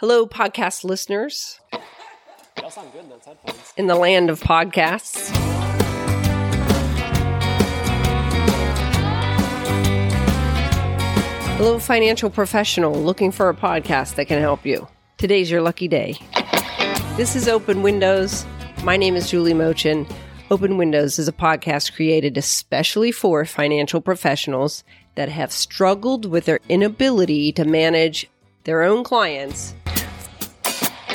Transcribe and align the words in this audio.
Hello, 0.00 0.26
podcast 0.26 0.84
listeners. 0.84 1.58
That 1.72 2.70
sound 2.70 2.92
good 2.92 3.04
in 3.04 3.08
those 3.08 3.24
headphones. 3.24 3.72
In 3.78 3.86
the 3.86 3.94
land 3.94 4.28
of 4.28 4.42
podcasts. 4.42 5.34
Hello, 11.56 11.78
financial 11.78 12.28
professional 12.28 12.92
looking 12.92 13.32
for 13.32 13.48
a 13.48 13.54
podcast 13.54 14.16
that 14.16 14.26
can 14.26 14.38
help 14.38 14.66
you. 14.66 14.86
Today's 15.16 15.50
your 15.50 15.62
lucky 15.62 15.88
day. 15.88 16.18
This 17.16 17.34
is 17.34 17.48
Open 17.48 17.80
Windows. 17.80 18.44
My 18.84 18.98
name 18.98 19.16
is 19.16 19.30
Julie 19.30 19.54
Mochin. 19.54 20.06
Open 20.50 20.76
Windows 20.76 21.18
is 21.18 21.26
a 21.26 21.32
podcast 21.32 21.94
created 21.94 22.36
especially 22.36 23.12
for 23.12 23.46
financial 23.46 24.02
professionals 24.02 24.84
that 25.14 25.30
have 25.30 25.50
struggled 25.50 26.26
with 26.26 26.44
their 26.44 26.60
inability 26.68 27.50
to 27.52 27.64
manage 27.64 28.28
their 28.66 28.82
own 28.82 29.02
clients 29.02 29.74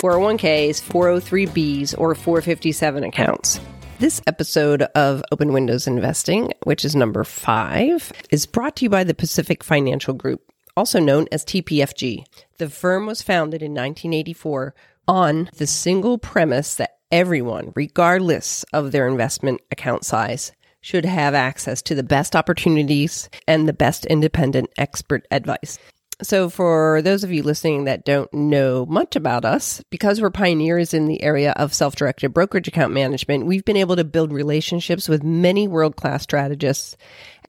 401ks, 0.01 0.81
403bs, 0.81 1.93
or 1.99 2.15
457 2.15 3.03
accounts. 3.03 3.59
This 3.99 4.19
episode 4.25 4.81
of 4.95 5.21
Open 5.31 5.53
Windows 5.53 5.85
Investing, 5.85 6.51
which 6.63 6.83
is 6.83 6.95
number 6.95 7.23
five, 7.23 8.11
is 8.31 8.47
brought 8.47 8.77
to 8.77 8.85
you 8.85 8.89
by 8.89 9.03
the 9.03 9.13
Pacific 9.13 9.63
Financial 9.63 10.15
Group, 10.15 10.41
also 10.75 10.99
known 10.99 11.27
as 11.31 11.45
TPFG. 11.45 12.25
The 12.57 12.69
firm 12.69 13.05
was 13.05 13.21
founded 13.21 13.61
in 13.61 13.73
1984 13.73 14.73
on 15.07 15.51
the 15.57 15.67
single 15.67 16.17
premise 16.17 16.73
that 16.75 16.97
everyone, 17.11 17.71
regardless 17.75 18.63
of 18.73 18.91
their 18.91 19.07
investment 19.07 19.61
account 19.69 20.03
size, 20.03 20.51
should 20.79 21.05
have 21.05 21.35
access 21.35 21.83
to 21.83 21.93
the 21.93 22.01
best 22.01 22.35
opportunities 22.35 23.29
and 23.47 23.67
the 23.67 23.73
best 23.73 24.07
independent 24.07 24.71
expert 24.79 25.27
advice. 25.29 25.77
So, 26.23 26.49
for 26.49 27.01
those 27.01 27.23
of 27.23 27.31
you 27.31 27.41
listening 27.41 27.85
that 27.85 28.05
don't 28.05 28.31
know 28.31 28.85
much 28.85 29.15
about 29.15 29.43
us, 29.43 29.83
because 29.89 30.21
we're 30.21 30.29
pioneers 30.29 30.93
in 30.93 31.07
the 31.07 31.23
area 31.23 31.51
of 31.53 31.73
self 31.73 31.95
directed 31.95 32.29
brokerage 32.29 32.67
account 32.67 32.93
management, 32.93 33.47
we've 33.47 33.65
been 33.65 33.77
able 33.77 33.95
to 33.95 34.03
build 34.03 34.31
relationships 34.31 35.09
with 35.09 35.23
many 35.23 35.67
world 35.67 35.95
class 35.95 36.21
strategists. 36.21 36.95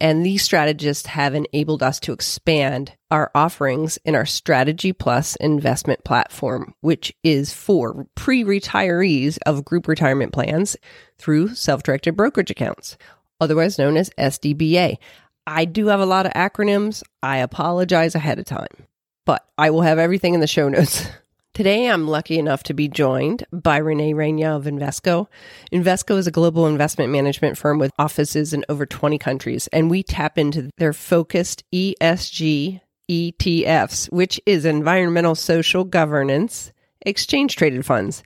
And 0.00 0.24
these 0.24 0.42
strategists 0.42 1.06
have 1.06 1.34
enabled 1.34 1.82
us 1.82 2.00
to 2.00 2.12
expand 2.12 2.92
our 3.10 3.30
offerings 3.34 3.98
in 4.06 4.14
our 4.14 4.26
Strategy 4.26 4.94
Plus 4.94 5.36
investment 5.36 6.02
platform, 6.02 6.74
which 6.80 7.12
is 7.22 7.52
for 7.52 8.06
pre 8.14 8.42
retirees 8.42 9.38
of 9.44 9.66
group 9.66 9.86
retirement 9.86 10.32
plans 10.32 10.78
through 11.18 11.54
self 11.54 11.82
directed 11.82 12.16
brokerage 12.16 12.50
accounts, 12.50 12.96
otherwise 13.38 13.78
known 13.78 13.98
as 13.98 14.08
SDBA. 14.18 14.96
I 15.46 15.64
do 15.64 15.86
have 15.86 16.00
a 16.00 16.06
lot 16.06 16.26
of 16.26 16.32
acronyms. 16.32 17.02
I 17.22 17.38
apologize 17.38 18.14
ahead 18.14 18.38
of 18.38 18.44
time, 18.44 18.86
but 19.26 19.44
I 19.58 19.70
will 19.70 19.82
have 19.82 19.98
everything 19.98 20.34
in 20.34 20.40
the 20.40 20.46
show 20.46 20.68
notes. 20.68 21.06
Today, 21.54 21.90
I'm 21.90 22.08
lucky 22.08 22.38
enough 22.38 22.62
to 22.62 22.74
be 22.74 22.88
joined 22.88 23.44
by 23.52 23.76
Rene 23.76 24.14
Reyna 24.14 24.56
of 24.56 24.64
Invesco. 24.64 25.26
Invesco 25.70 26.16
is 26.16 26.26
a 26.26 26.30
global 26.30 26.66
investment 26.66 27.12
management 27.12 27.58
firm 27.58 27.78
with 27.78 27.92
offices 27.98 28.54
in 28.54 28.64
over 28.70 28.86
20 28.86 29.18
countries, 29.18 29.68
and 29.68 29.90
we 29.90 30.02
tap 30.02 30.38
into 30.38 30.70
their 30.78 30.94
focused 30.94 31.62
ESG 31.70 32.80
ETFs, 33.10 34.10
which 34.10 34.40
is 34.46 34.64
environmental 34.64 35.34
social 35.34 35.84
governance 35.84 36.72
exchange 37.04 37.56
traded 37.56 37.84
funds. 37.84 38.22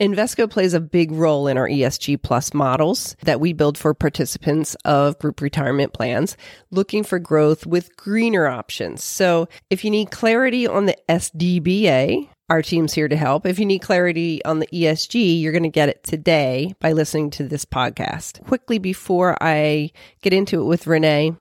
Invesco 0.00 0.50
plays 0.50 0.74
a 0.74 0.80
big 0.80 1.10
role 1.10 1.46
in 1.48 1.56
our 1.56 1.66
ESG 1.66 2.20
plus 2.20 2.52
models 2.52 3.16
that 3.22 3.40
we 3.40 3.54
build 3.54 3.78
for 3.78 3.94
participants 3.94 4.74
of 4.84 5.18
group 5.18 5.40
retirement 5.40 5.94
plans 5.94 6.36
looking 6.70 7.02
for 7.02 7.18
growth 7.18 7.64
with 7.64 7.96
greener 7.96 8.46
options. 8.46 9.02
So 9.02 9.48
if 9.70 9.86
you 9.86 9.90
need 9.90 10.10
clarity 10.10 10.66
on 10.66 10.84
the 10.84 10.98
SDBA, 11.08 12.28
our 12.50 12.60
team's 12.60 12.92
here 12.92 13.08
to 13.08 13.16
help. 13.16 13.46
If 13.46 13.58
you 13.58 13.64
need 13.64 13.78
clarity 13.78 14.44
on 14.44 14.58
the 14.58 14.68
ESG, 14.68 15.40
you're 15.40 15.52
going 15.52 15.62
to 15.62 15.70
get 15.70 15.88
it 15.88 16.04
today 16.04 16.74
by 16.78 16.92
listening 16.92 17.30
to 17.30 17.48
this 17.48 17.64
podcast. 17.64 18.44
Quickly 18.44 18.78
before 18.78 19.38
I 19.40 19.92
get 20.20 20.34
into 20.34 20.60
it 20.60 20.66
with 20.66 20.86
Rene, 20.86 21.36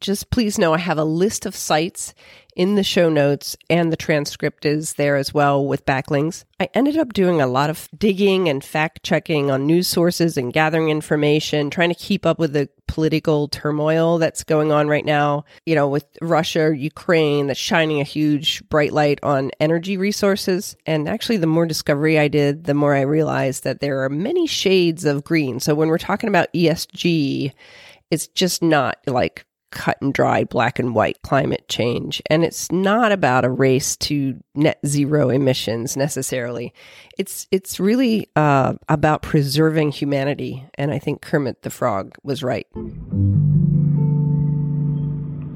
just 0.00 0.30
please 0.30 0.58
know 0.58 0.74
I 0.74 0.78
have 0.78 0.98
a 0.98 1.04
list 1.04 1.46
of 1.46 1.56
sites 1.56 2.14
in 2.56 2.74
the 2.74 2.82
show 2.82 3.10
notes 3.10 3.56
and 3.68 3.92
the 3.92 3.96
transcript 3.96 4.64
is 4.64 4.94
there 4.94 5.16
as 5.16 5.34
well 5.34 5.64
with 5.64 5.84
backlinks. 5.84 6.44
I 6.58 6.68
ended 6.72 6.96
up 6.96 7.12
doing 7.12 7.40
a 7.40 7.46
lot 7.46 7.68
of 7.68 7.88
digging 7.96 8.48
and 8.48 8.64
fact 8.64 9.02
checking 9.02 9.50
on 9.50 9.66
news 9.66 9.86
sources 9.86 10.38
and 10.38 10.52
gathering 10.52 10.88
information, 10.88 11.68
trying 11.68 11.90
to 11.90 11.94
keep 11.94 12.24
up 12.24 12.38
with 12.38 12.54
the 12.54 12.68
political 12.88 13.48
turmoil 13.48 14.16
that's 14.16 14.42
going 14.42 14.72
on 14.72 14.88
right 14.88 15.04
now, 15.04 15.44
you 15.66 15.74
know, 15.74 15.86
with 15.86 16.06
Russia, 16.22 16.72
Ukraine, 16.74 17.48
that's 17.48 17.60
shining 17.60 18.00
a 18.00 18.04
huge 18.04 18.66
bright 18.70 18.92
light 18.92 19.18
on 19.22 19.50
energy 19.60 19.96
resources. 19.98 20.76
And 20.86 21.08
actually, 21.08 21.36
the 21.36 21.46
more 21.46 21.66
discovery 21.66 22.18
I 22.18 22.28
did, 22.28 22.64
the 22.64 22.74
more 22.74 22.94
I 22.94 23.02
realized 23.02 23.64
that 23.64 23.80
there 23.80 24.02
are 24.02 24.08
many 24.08 24.46
shades 24.46 25.04
of 25.04 25.24
green. 25.24 25.60
So 25.60 25.74
when 25.74 25.88
we're 25.88 25.98
talking 25.98 26.28
about 26.28 26.52
ESG, 26.54 27.52
it's 28.10 28.28
just 28.28 28.62
not 28.62 28.98
like 29.06 29.45
cut 29.70 30.00
and 30.00 30.14
dried 30.14 30.48
black 30.48 30.78
and 30.78 30.94
white 30.94 31.20
climate 31.22 31.68
change. 31.68 32.22
And 32.30 32.44
it's 32.44 32.70
not 32.70 33.12
about 33.12 33.44
a 33.44 33.50
race 33.50 33.96
to 33.98 34.38
net 34.54 34.78
zero 34.86 35.28
emissions 35.28 35.96
necessarily. 35.96 36.72
It's 37.18 37.46
it's 37.50 37.80
really 37.80 38.28
uh, 38.36 38.74
about 38.88 39.22
preserving 39.22 39.92
humanity. 39.92 40.64
And 40.74 40.92
I 40.92 40.98
think 40.98 41.22
Kermit 41.22 41.62
the 41.62 41.70
Frog 41.70 42.14
was 42.22 42.42
right. 42.42 42.66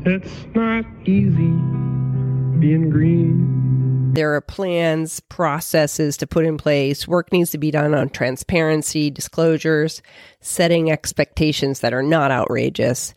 It's 0.07 0.47
not 0.55 0.85
easy 1.05 1.53
being 2.61 2.91
green. 2.91 4.13
There 4.13 4.35
are 4.35 4.41
plans, 4.41 5.21
processes 5.21 6.17
to 6.17 6.27
put 6.27 6.45
in 6.45 6.59
place. 6.59 7.07
Work 7.07 7.33
needs 7.33 7.51
to 7.53 7.59
be 7.59 7.71
done 7.71 7.95
on 7.95 8.09
transparency, 8.09 9.09
disclosures, 9.09 10.03
setting 10.41 10.91
expectations 10.91 11.81
that 11.81 11.95
are 11.95 12.03
not 12.03 12.33
outrageous. 12.33 13.15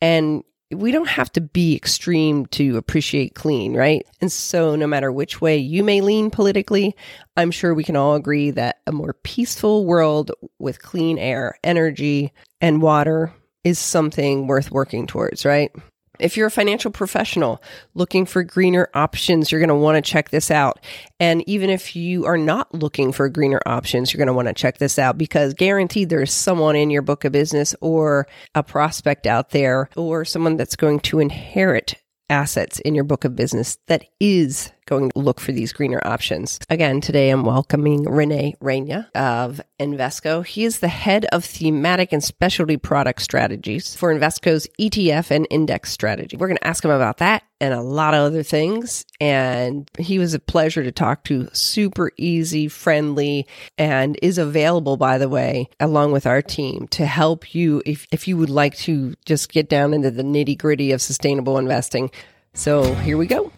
And 0.00 0.44
we 0.72 0.90
don't 0.90 1.08
have 1.08 1.30
to 1.32 1.40
be 1.40 1.76
extreme 1.76 2.46
to 2.46 2.76
appreciate 2.76 3.34
clean, 3.34 3.74
right? 3.74 4.04
And 4.20 4.32
so, 4.32 4.74
no 4.74 4.86
matter 4.86 5.12
which 5.12 5.40
way 5.40 5.58
you 5.58 5.84
may 5.84 6.00
lean 6.00 6.30
politically, 6.30 6.96
I'm 7.36 7.52
sure 7.52 7.72
we 7.72 7.84
can 7.84 7.96
all 7.96 8.14
agree 8.14 8.50
that 8.50 8.80
a 8.86 8.92
more 8.92 9.14
peaceful 9.22 9.84
world 9.84 10.32
with 10.58 10.82
clean 10.82 11.18
air, 11.18 11.58
energy, 11.62 12.32
and 12.60 12.82
water 12.82 13.32
is 13.62 13.78
something 13.78 14.46
worth 14.46 14.70
working 14.70 15.06
towards, 15.06 15.44
right? 15.44 15.70
If 16.18 16.36
you're 16.36 16.46
a 16.46 16.50
financial 16.50 16.90
professional 16.90 17.62
looking 17.94 18.26
for 18.26 18.42
greener 18.42 18.88
options, 18.94 19.50
you're 19.50 19.60
going 19.60 19.68
to 19.68 19.74
want 19.74 19.96
to 19.96 20.10
check 20.10 20.30
this 20.30 20.50
out. 20.50 20.80
And 21.18 21.46
even 21.48 21.70
if 21.70 21.96
you 21.96 22.26
are 22.26 22.38
not 22.38 22.72
looking 22.74 23.12
for 23.12 23.28
greener 23.28 23.60
options, 23.66 24.12
you're 24.12 24.18
going 24.18 24.26
to 24.28 24.32
want 24.32 24.48
to 24.48 24.54
check 24.54 24.78
this 24.78 24.98
out 24.98 25.18
because 25.18 25.54
guaranteed 25.54 26.08
there's 26.08 26.32
someone 26.32 26.76
in 26.76 26.90
your 26.90 27.02
book 27.02 27.24
of 27.24 27.32
business 27.32 27.74
or 27.80 28.26
a 28.54 28.62
prospect 28.62 29.26
out 29.26 29.50
there 29.50 29.88
or 29.96 30.24
someone 30.24 30.56
that's 30.56 30.76
going 30.76 31.00
to 31.00 31.18
inherit 31.18 31.94
assets 32.28 32.80
in 32.80 32.94
your 32.94 33.04
book 33.04 33.24
of 33.24 33.36
business 33.36 33.78
that 33.86 34.04
is 34.20 34.72
going 34.86 35.10
to 35.10 35.18
look 35.18 35.40
for 35.40 35.52
these 35.52 35.72
greener 35.72 36.00
options. 36.04 36.58
Again, 36.70 37.00
today 37.00 37.30
I'm 37.30 37.44
welcoming 37.44 38.04
Rene 38.04 38.54
Reyna 38.60 39.10
of 39.14 39.60
Invesco. 39.78 40.46
He 40.46 40.64
is 40.64 40.78
the 40.78 40.88
head 40.88 41.26
of 41.32 41.44
thematic 41.44 42.12
and 42.12 42.22
specialty 42.22 42.76
product 42.76 43.22
strategies 43.22 43.94
for 43.94 44.14
Invesco's 44.14 44.66
ETF 44.80 45.30
and 45.30 45.46
index 45.50 45.92
strategy. 45.92 46.36
We're 46.36 46.48
going 46.48 46.58
to 46.58 46.66
ask 46.66 46.84
him 46.84 46.90
about 46.90 47.18
that 47.18 47.42
and 47.60 47.74
a 47.74 47.82
lot 47.82 48.14
of 48.14 48.20
other 48.20 48.42
things. 48.42 49.04
And 49.20 49.90
he 49.98 50.18
was 50.18 50.34
a 50.34 50.38
pleasure 50.38 50.82
to 50.82 50.92
talk 50.92 51.24
to, 51.24 51.48
super 51.52 52.12
easy, 52.16 52.68
friendly, 52.68 53.46
and 53.78 54.18
is 54.22 54.38
available, 54.38 54.96
by 54.96 55.18
the 55.18 55.28
way, 55.28 55.68
along 55.80 56.12
with 56.12 56.26
our 56.26 56.42
team 56.42 56.86
to 56.88 57.06
help 57.06 57.54
you 57.54 57.82
if, 57.86 58.06
if 58.12 58.28
you 58.28 58.36
would 58.36 58.50
like 58.50 58.76
to 58.78 59.14
just 59.24 59.52
get 59.52 59.68
down 59.68 59.94
into 59.94 60.10
the 60.10 60.22
nitty 60.22 60.56
gritty 60.58 60.92
of 60.92 61.02
sustainable 61.02 61.58
investing. 61.58 62.10
So 62.54 62.94
here 62.96 63.16
we 63.16 63.26
go. 63.26 63.52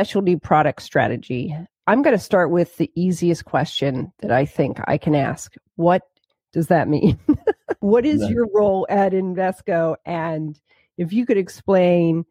Specialty 0.00 0.34
product 0.34 0.80
strategy. 0.80 1.54
I'm 1.86 2.00
going 2.00 2.16
to 2.16 2.22
start 2.22 2.50
with 2.50 2.74
the 2.78 2.90
easiest 2.94 3.44
question 3.44 4.10
that 4.20 4.30
I 4.30 4.46
think 4.46 4.78
I 4.86 4.96
can 4.96 5.14
ask. 5.14 5.56
What 5.76 6.08
does 6.54 6.68
that 6.68 6.88
mean? 6.88 7.18
what 7.80 8.06
is 8.06 8.26
your 8.30 8.48
role 8.54 8.86
at 8.88 9.12
Invesco? 9.12 9.96
And 10.06 10.58
if 10.96 11.12
you 11.12 11.26
could 11.26 11.36
explain 11.36 12.24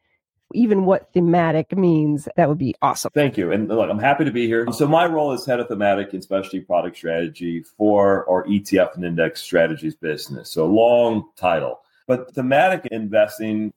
even 0.52 0.86
what 0.86 1.14
thematic 1.14 1.78
means, 1.78 2.28
that 2.38 2.50
would 2.50 2.58
be 2.58 2.74
awesome. 2.82 3.12
Thank 3.14 3.38
you. 3.38 3.52
And 3.52 3.68
look, 3.68 3.88
I'm 3.88 4.00
happy 4.00 4.26
to 4.26 4.32
be 4.32 4.48
here. 4.48 4.66
So 4.72 4.88
my 4.88 5.06
role 5.06 5.32
is 5.34 5.46
head 5.46 5.60
of 5.60 5.68
thematic 5.68 6.12
and 6.14 6.24
specialty 6.24 6.62
product 6.62 6.98
strategy 6.98 7.62
for 7.78 8.28
our 8.28 8.48
ETF 8.48 8.96
and 8.96 9.06
index 9.06 9.44
strategies 9.44 9.94
business. 9.94 10.50
So 10.50 10.66
long 10.66 11.30
title. 11.36 11.82
But 12.08 12.34
thematic 12.34 12.88
investing 12.92 13.72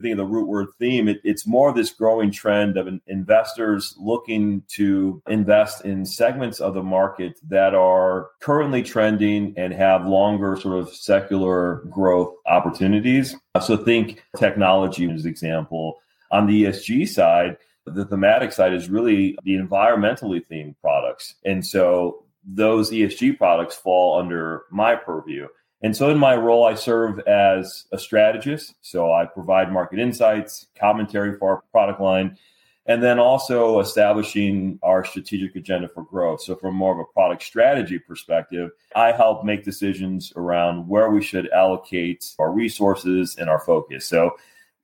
think 0.00 0.12
of 0.12 0.18
the 0.18 0.24
root 0.24 0.48
word 0.48 0.68
theme, 0.78 1.08
it, 1.08 1.20
it's 1.24 1.46
more 1.46 1.68
of 1.68 1.74
this 1.74 1.90
growing 1.90 2.30
trend 2.30 2.76
of 2.76 2.88
investors 3.06 3.94
looking 3.98 4.62
to 4.68 5.22
invest 5.28 5.84
in 5.84 6.04
segments 6.04 6.60
of 6.60 6.74
the 6.74 6.82
market 6.82 7.38
that 7.48 7.74
are 7.74 8.28
currently 8.40 8.82
trending 8.82 9.54
and 9.56 9.72
have 9.72 10.06
longer 10.06 10.56
sort 10.56 10.78
of 10.78 10.94
secular 10.94 11.82
growth 11.90 12.34
opportunities. 12.46 13.34
So 13.64 13.76
think 13.76 14.22
technology 14.36 15.10
as 15.10 15.24
an 15.24 15.30
example. 15.30 16.00
On 16.30 16.46
the 16.46 16.64
ESG 16.64 17.08
side, 17.08 17.56
the 17.86 18.04
thematic 18.04 18.52
side 18.52 18.74
is 18.74 18.90
really 18.90 19.38
the 19.44 19.54
environmentally 19.56 20.44
themed 20.46 20.74
products. 20.80 21.36
And 21.44 21.64
so 21.64 22.24
those 22.44 22.90
ESG 22.90 23.38
products 23.38 23.76
fall 23.76 24.18
under 24.18 24.62
my 24.70 24.94
purview. 24.94 25.48
And 25.86 25.96
so 25.96 26.10
in 26.10 26.18
my 26.18 26.34
role, 26.34 26.64
I 26.64 26.74
serve 26.74 27.20
as 27.28 27.84
a 27.92 27.98
strategist. 28.00 28.74
So 28.80 29.12
I 29.12 29.24
provide 29.24 29.70
market 29.70 30.00
insights, 30.00 30.66
commentary 30.76 31.38
for 31.38 31.48
our 31.48 31.62
product 31.70 32.00
line, 32.00 32.38
and 32.86 33.00
then 33.00 33.20
also 33.20 33.78
establishing 33.78 34.80
our 34.82 35.04
strategic 35.04 35.54
agenda 35.54 35.86
for 35.86 36.02
growth. 36.02 36.42
So 36.42 36.56
from 36.56 36.74
more 36.74 36.92
of 36.92 36.98
a 36.98 37.12
product 37.12 37.44
strategy 37.44 38.00
perspective, 38.00 38.70
I 38.96 39.12
help 39.12 39.44
make 39.44 39.62
decisions 39.62 40.32
around 40.34 40.88
where 40.88 41.08
we 41.08 41.22
should 41.22 41.48
allocate 41.50 42.34
our 42.40 42.50
resources 42.50 43.36
and 43.38 43.48
our 43.48 43.60
focus. 43.60 44.08
So 44.08 44.32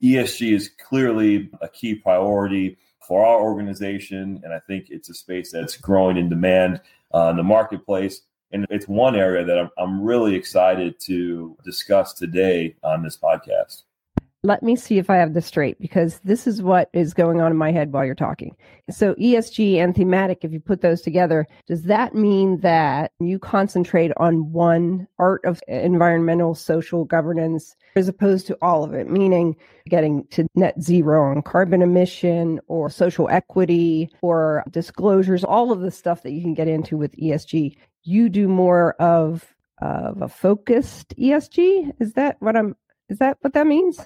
ESG 0.04 0.54
is 0.54 0.68
clearly 0.68 1.50
a 1.60 1.68
key 1.68 1.96
priority 1.96 2.78
for 3.00 3.26
our 3.26 3.42
organization. 3.42 4.40
And 4.44 4.54
I 4.54 4.60
think 4.60 4.86
it's 4.90 5.08
a 5.08 5.14
space 5.14 5.50
that's 5.50 5.76
growing 5.76 6.16
in 6.16 6.28
demand 6.28 6.80
uh, 7.12 7.30
in 7.30 7.36
the 7.36 7.42
marketplace. 7.42 8.20
And 8.52 8.66
it's 8.70 8.86
one 8.86 9.16
area 9.16 9.44
that 9.44 9.58
I'm, 9.58 9.70
I'm 9.78 10.02
really 10.02 10.34
excited 10.34 11.00
to 11.00 11.56
discuss 11.64 12.12
today 12.12 12.76
on 12.82 13.02
this 13.02 13.16
podcast. 13.16 13.82
Let 14.44 14.64
me 14.64 14.74
see 14.74 14.98
if 14.98 15.08
I 15.08 15.16
have 15.18 15.34
this 15.34 15.46
straight 15.46 15.78
because 15.80 16.18
this 16.24 16.48
is 16.48 16.62
what 16.62 16.90
is 16.92 17.14
going 17.14 17.40
on 17.40 17.52
in 17.52 17.56
my 17.56 17.70
head 17.70 17.92
while 17.92 18.04
you're 18.04 18.16
talking. 18.16 18.56
So, 18.90 19.14
ESG 19.14 19.76
and 19.76 19.94
thematic, 19.94 20.38
if 20.42 20.52
you 20.52 20.58
put 20.58 20.80
those 20.80 21.00
together, 21.00 21.46
does 21.68 21.82
that 21.84 22.12
mean 22.16 22.58
that 22.58 23.12
you 23.20 23.38
concentrate 23.38 24.10
on 24.16 24.50
one 24.50 25.06
part 25.16 25.44
of 25.44 25.62
environmental 25.68 26.56
social 26.56 27.04
governance 27.04 27.76
as 27.94 28.08
opposed 28.08 28.48
to 28.48 28.58
all 28.60 28.82
of 28.82 28.94
it? 28.94 29.08
Meaning 29.08 29.54
getting 29.88 30.26
to 30.30 30.48
net 30.56 30.82
zero 30.82 31.30
on 31.30 31.42
carbon 31.42 31.80
emission 31.80 32.58
or 32.66 32.90
social 32.90 33.28
equity 33.28 34.10
or 34.22 34.64
disclosures, 34.72 35.44
all 35.44 35.70
of 35.70 35.82
the 35.82 35.90
stuff 35.92 36.24
that 36.24 36.32
you 36.32 36.40
can 36.40 36.54
get 36.54 36.66
into 36.66 36.96
with 36.96 37.16
ESG. 37.16 37.76
You 38.04 38.28
do 38.28 38.48
more 38.48 38.94
of 38.94 39.52
of 39.80 40.22
a 40.22 40.28
focused 40.28 41.14
ESG. 41.16 41.92
Is 41.98 42.12
that 42.14 42.36
what 42.40 42.56
I'm? 42.56 42.76
Is 43.08 43.18
that 43.18 43.38
what 43.40 43.52
that 43.54 43.66
means? 43.66 44.00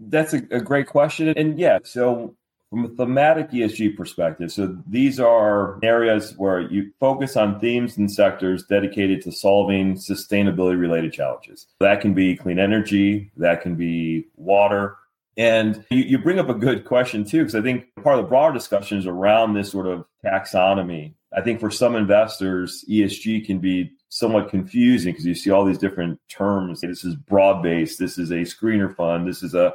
That's 0.00 0.34
a, 0.34 0.42
a 0.50 0.60
great 0.60 0.88
question. 0.88 1.28
And 1.36 1.58
yeah, 1.58 1.78
so 1.84 2.34
from 2.70 2.86
a 2.86 2.88
thematic 2.88 3.50
ESG 3.50 3.96
perspective, 3.96 4.50
so 4.50 4.76
these 4.86 5.20
are 5.20 5.78
areas 5.82 6.34
where 6.38 6.60
you 6.60 6.90
focus 6.98 7.36
on 7.36 7.60
themes 7.60 7.96
and 7.96 8.10
sectors 8.10 8.64
dedicated 8.64 9.22
to 9.22 9.32
solving 9.32 9.94
sustainability 9.94 10.78
related 10.78 11.12
challenges. 11.12 11.66
That 11.80 12.00
can 12.00 12.14
be 12.14 12.36
clean 12.36 12.58
energy, 12.58 13.30
that 13.36 13.62
can 13.62 13.74
be 13.74 14.26
water. 14.36 14.96
And 15.36 15.84
you, 15.90 16.02
you 16.02 16.18
bring 16.18 16.38
up 16.38 16.48
a 16.48 16.54
good 16.54 16.84
question 16.84 17.24
too, 17.24 17.38
because 17.38 17.54
I 17.54 17.62
think 17.62 17.86
part 18.02 18.18
of 18.18 18.24
the 18.24 18.28
broader 18.28 18.52
discussion 18.52 18.98
is 18.98 19.06
around 19.06 19.54
this 19.54 19.70
sort 19.70 19.86
of 19.86 20.04
taxonomy. 20.24 21.14
I 21.34 21.40
think 21.40 21.60
for 21.60 21.70
some 21.70 21.96
investors, 21.96 22.84
ESG 22.88 23.46
can 23.46 23.58
be 23.58 23.92
somewhat 24.10 24.50
confusing 24.50 25.12
because 25.12 25.24
you 25.24 25.34
see 25.34 25.50
all 25.50 25.64
these 25.64 25.78
different 25.78 26.20
terms. 26.28 26.82
This 26.82 27.04
is 27.04 27.16
broad 27.16 27.62
based. 27.62 27.98
This 27.98 28.18
is 28.18 28.30
a 28.30 28.42
screener 28.42 28.94
fund. 28.94 29.26
This 29.26 29.42
is 29.42 29.54
a 29.54 29.72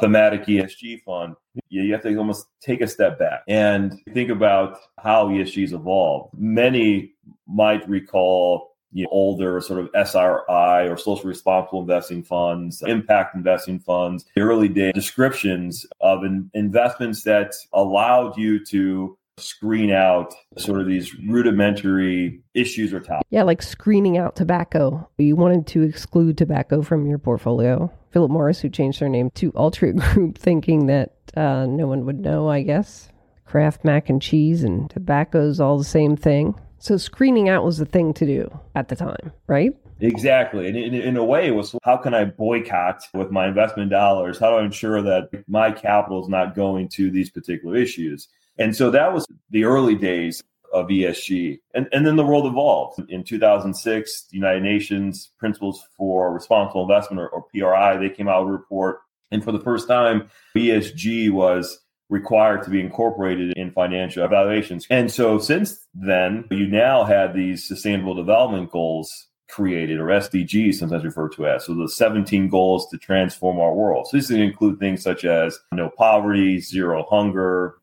thematic 0.00 0.44
ESG 0.46 1.02
fund. 1.04 1.36
You 1.68 1.92
have 1.92 2.02
to 2.02 2.14
almost 2.16 2.46
take 2.60 2.80
a 2.80 2.88
step 2.88 3.18
back 3.18 3.42
and 3.48 4.00
think 4.12 4.30
about 4.30 4.78
how 4.98 5.28
ESG's 5.28 5.72
evolved. 5.72 6.34
Many 6.36 7.12
might 7.46 7.88
recall 7.88 8.75
you 8.96 9.02
know, 9.02 9.10
older 9.12 9.60
sort 9.60 9.78
of 9.78 9.90
SRI 9.94 10.88
or 10.88 10.96
social 10.96 11.28
responsible 11.28 11.82
investing 11.82 12.22
funds, 12.22 12.82
impact 12.86 13.34
investing 13.34 13.78
funds, 13.78 14.24
the 14.34 14.40
early 14.40 14.68
day 14.68 14.90
descriptions 14.92 15.84
of 16.00 16.24
in- 16.24 16.50
investments 16.54 17.22
that 17.24 17.54
allowed 17.74 18.38
you 18.38 18.64
to 18.64 19.18
screen 19.36 19.90
out 19.90 20.32
sort 20.56 20.80
of 20.80 20.86
these 20.86 21.14
rudimentary 21.28 22.40
issues 22.54 22.94
or 22.94 23.00
topics. 23.00 23.28
Yeah, 23.28 23.42
like 23.42 23.60
screening 23.60 24.16
out 24.16 24.34
tobacco. 24.34 25.06
You 25.18 25.36
wanted 25.36 25.66
to 25.68 25.82
exclude 25.82 26.38
tobacco 26.38 26.80
from 26.80 27.06
your 27.06 27.18
portfolio. 27.18 27.92
Philip 28.12 28.30
Morris, 28.30 28.60
who 28.60 28.70
changed 28.70 29.00
their 29.00 29.10
name 29.10 29.28
to 29.34 29.52
Altria 29.52 29.94
Group, 29.94 30.38
thinking 30.38 30.86
that 30.86 31.12
uh, 31.36 31.66
no 31.66 31.86
one 31.86 32.06
would 32.06 32.18
know, 32.18 32.48
I 32.48 32.62
guess. 32.62 33.10
Kraft 33.44 33.84
mac 33.84 34.08
and 34.08 34.22
cheese 34.22 34.64
and 34.64 34.88
tobacco's 34.88 35.60
all 35.60 35.76
the 35.76 35.84
same 35.84 36.16
thing. 36.16 36.54
So 36.78 36.96
screening 36.96 37.48
out 37.48 37.64
was 37.64 37.78
the 37.78 37.86
thing 37.86 38.12
to 38.14 38.26
do 38.26 38.60
at 38.74 38.88
the 38.88 38.96
time, 38.96 39.32
right? 39.46 39.72
Exactly. 40.00 40.68
And 40.68 40.76
in, 40.76 40.94
in, 40.94 41.16
a 41.16 41.24
way, 41.24 41.48
it 41.48 41.52
was 41.52 41.74
how 41.82 41.96
can 41.96 42.12
I 42.12 42.24
boycott 42.24 43.02
with 43.14 43.30
my 43.30 43.48
investment 43.48 43.90
dollars? 43.90 44.38
How 44.38 44.50
do 44.50 44.56
I 44.56 44.64
ensure 44.64 45.00
that 45.02 45.30
my 45.48 45.72
capital 45.72 46.22
is 46.22 46.28
not 46.28 46.54
going 46.54 46.88
to 46.90 47.10
these 47.10 47.30
particular 47.30 47.76
issues? 47.76 48.28
And 48.58 48.76
so 48.76 48.90
that 48.90 49.12
was 49.12 49.26
the 49.50 49.64
early 49.64 49.94
days 49.94 50.42
of 50.72 50.88
ESG. 50.88 51.58
And, 51.74 51.88
and 51.92 52.06
then 52.06 52.16
the 52.16 52.24
world 52.24 52.46
evolved. 52.46 53.00
In 53.08 53.24
2006, 53.24 54.26
the 54.30 54.36
United 54.36 54.62
Nations 54.62 55.32
Principles 55.38 55.82
for 55.96 56.32
Responsible 56.32 56.82
Investment, 56.82 57.20
or, 57.20 57.28
or 57.28 57.44
PRI, 57.54 57.96
they 57.96 58.10
came 58.10 58.28
out 58.28 58.44
with 58.44 58.54
a 58.54 58.58
report. 58.58 59.00
And 59.30 59.42
for 59.42 59.52
the 59.52 59.60
first 59.60 59.88
time, 59.88 60.28
ESG 60.56 61.30
was 61.30 61.80
required 62.08 62.62
to 62.62 62.70
be 62.70 62.80
incorporated 62.80 63.52
in 63.56 63.72
financial 63.72 64.24
evaluations. 64.24 64.86
And 64.90 65.10
so 65.10 65.38
since 65.38 65.86
then, 65.94 66.44
you 66.50 66.66
now 66.66 67.04
have 67.04 67.34
these 67.34 67.66
sustainable 67.66 68.14
development 68.14 68.70
goals 68.70 69.28
created 69.48 69.98
or 69.98 70.06
SDGs, 70.06 70.74
sometimes 70.74 71.04
referred 71.04 71.32
to 71.32 71.46
as. 71.46 71.64
So 71.64 71.74
the 71.74 71.88
17 71.88 72.48
goals 72.48 72.88
to 72.90 72.98
transform 72.98 73.58
our 73.58 73.74
world. 73.74 74.08
So 74.08 74.16
this 74.16 74.30
include 74.30 74.78
things 74.78 75.02
such 75.02 75.24
as 75.24 75.58
no 75.72 75.90
poverty, 75.96 76.60
zero 76.60 77.06
hunger, 77.08 77.76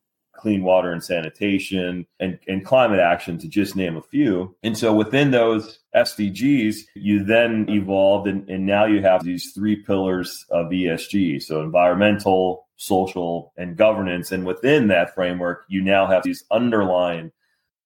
clean 0.43 0.61
water 0.61 0.91
and 0.91 1.01
sanitation 1.01 2.05
and, 2.19 2.37
and 2.49 2.65
climate 2.65 2.99
action, 2.99 3.37
to 3.37 3.47
just 3.47 3.77
name 3.77 3.95
a 3.95 4.01
few. 4.01 4.53
And 4.61 4.77
so 4.77 4.93
within 4.93 5.31
those 5.31 5.79
SDGs, 5.95 6.79
you 6.95 7.23
then 7.23 7.65
evolved 7.69 8.27
and, 8.27 8.47
and 8.49 8.65
now 8.65 8.83
you 8.85 9.01
have 9.01 9.23
these 9.23 9.53
three 9.53 9.77
pillars 9.77 10.45
of 10.51 10.67
ESG. 10.67 11.41
So 11.41 11.61
environmental, 11.61 12.67
social, 12.75 13.53
and 13.55 13.77
governance. 13.77 14.33
And 14.33 14.45
within 14.45 14.89
that 14.89 15.15
framework, 15.15 15.63
you 15.69 15.81
now 15.81 16.07
have 16.07 16.23
these 16.23 16.43
underlying 16.51 17.31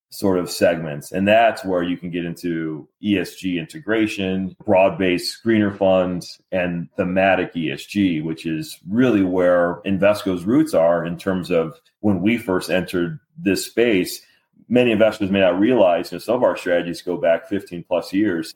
sort 0.10 0.40
of 0.40 0.50
segments. 0.50 1.12
And 1.12 1.28
that's 1.28 1.66
where 1.66 1.84
you 1.84 1.98
can 1.98 2.10
get 2.10 2.26
into 2.26 2.88
ESG 3.04 3.60
integration, 3.60 4.56
broad 4.66 4.98
based 4.98 5.38
screener 5.38 5.76
funds, 5.78 6.42
and 6.52 6.88
thematic 6.96 7.54
ESG, 7.54 8.24
which 8.24 8.46
is 8.46 8.80
really 8.90 9.24
where 9.24 9.82
Invesco's 9.86 10.46
roots 10.46 10.74
are 10.74 11.06
in 11.06 11.18
terms 11.18 11.52
of 11.52 11.80
when 12.00 12.22
we 12.22 12.38
first 12.38 12.70
entered 12.70 13.20
this 13.38 13.66
space. 13.66 14.22
Many 14.70 14.92
investors 14.92 15.30
may 15.30 15.40
not 15.40 15.60
realize 15.60 16.12
you 16.12 16.18
know, 16.18 16.20
some 16.20 16.36
of 16.36 16.44
our 16.44 16.58
strategies 16.58 17.02
go 17.02 17.18
back 17.18 17.48
15 17.48 17.84
plus 17.88 18.14
years 18.14 18.54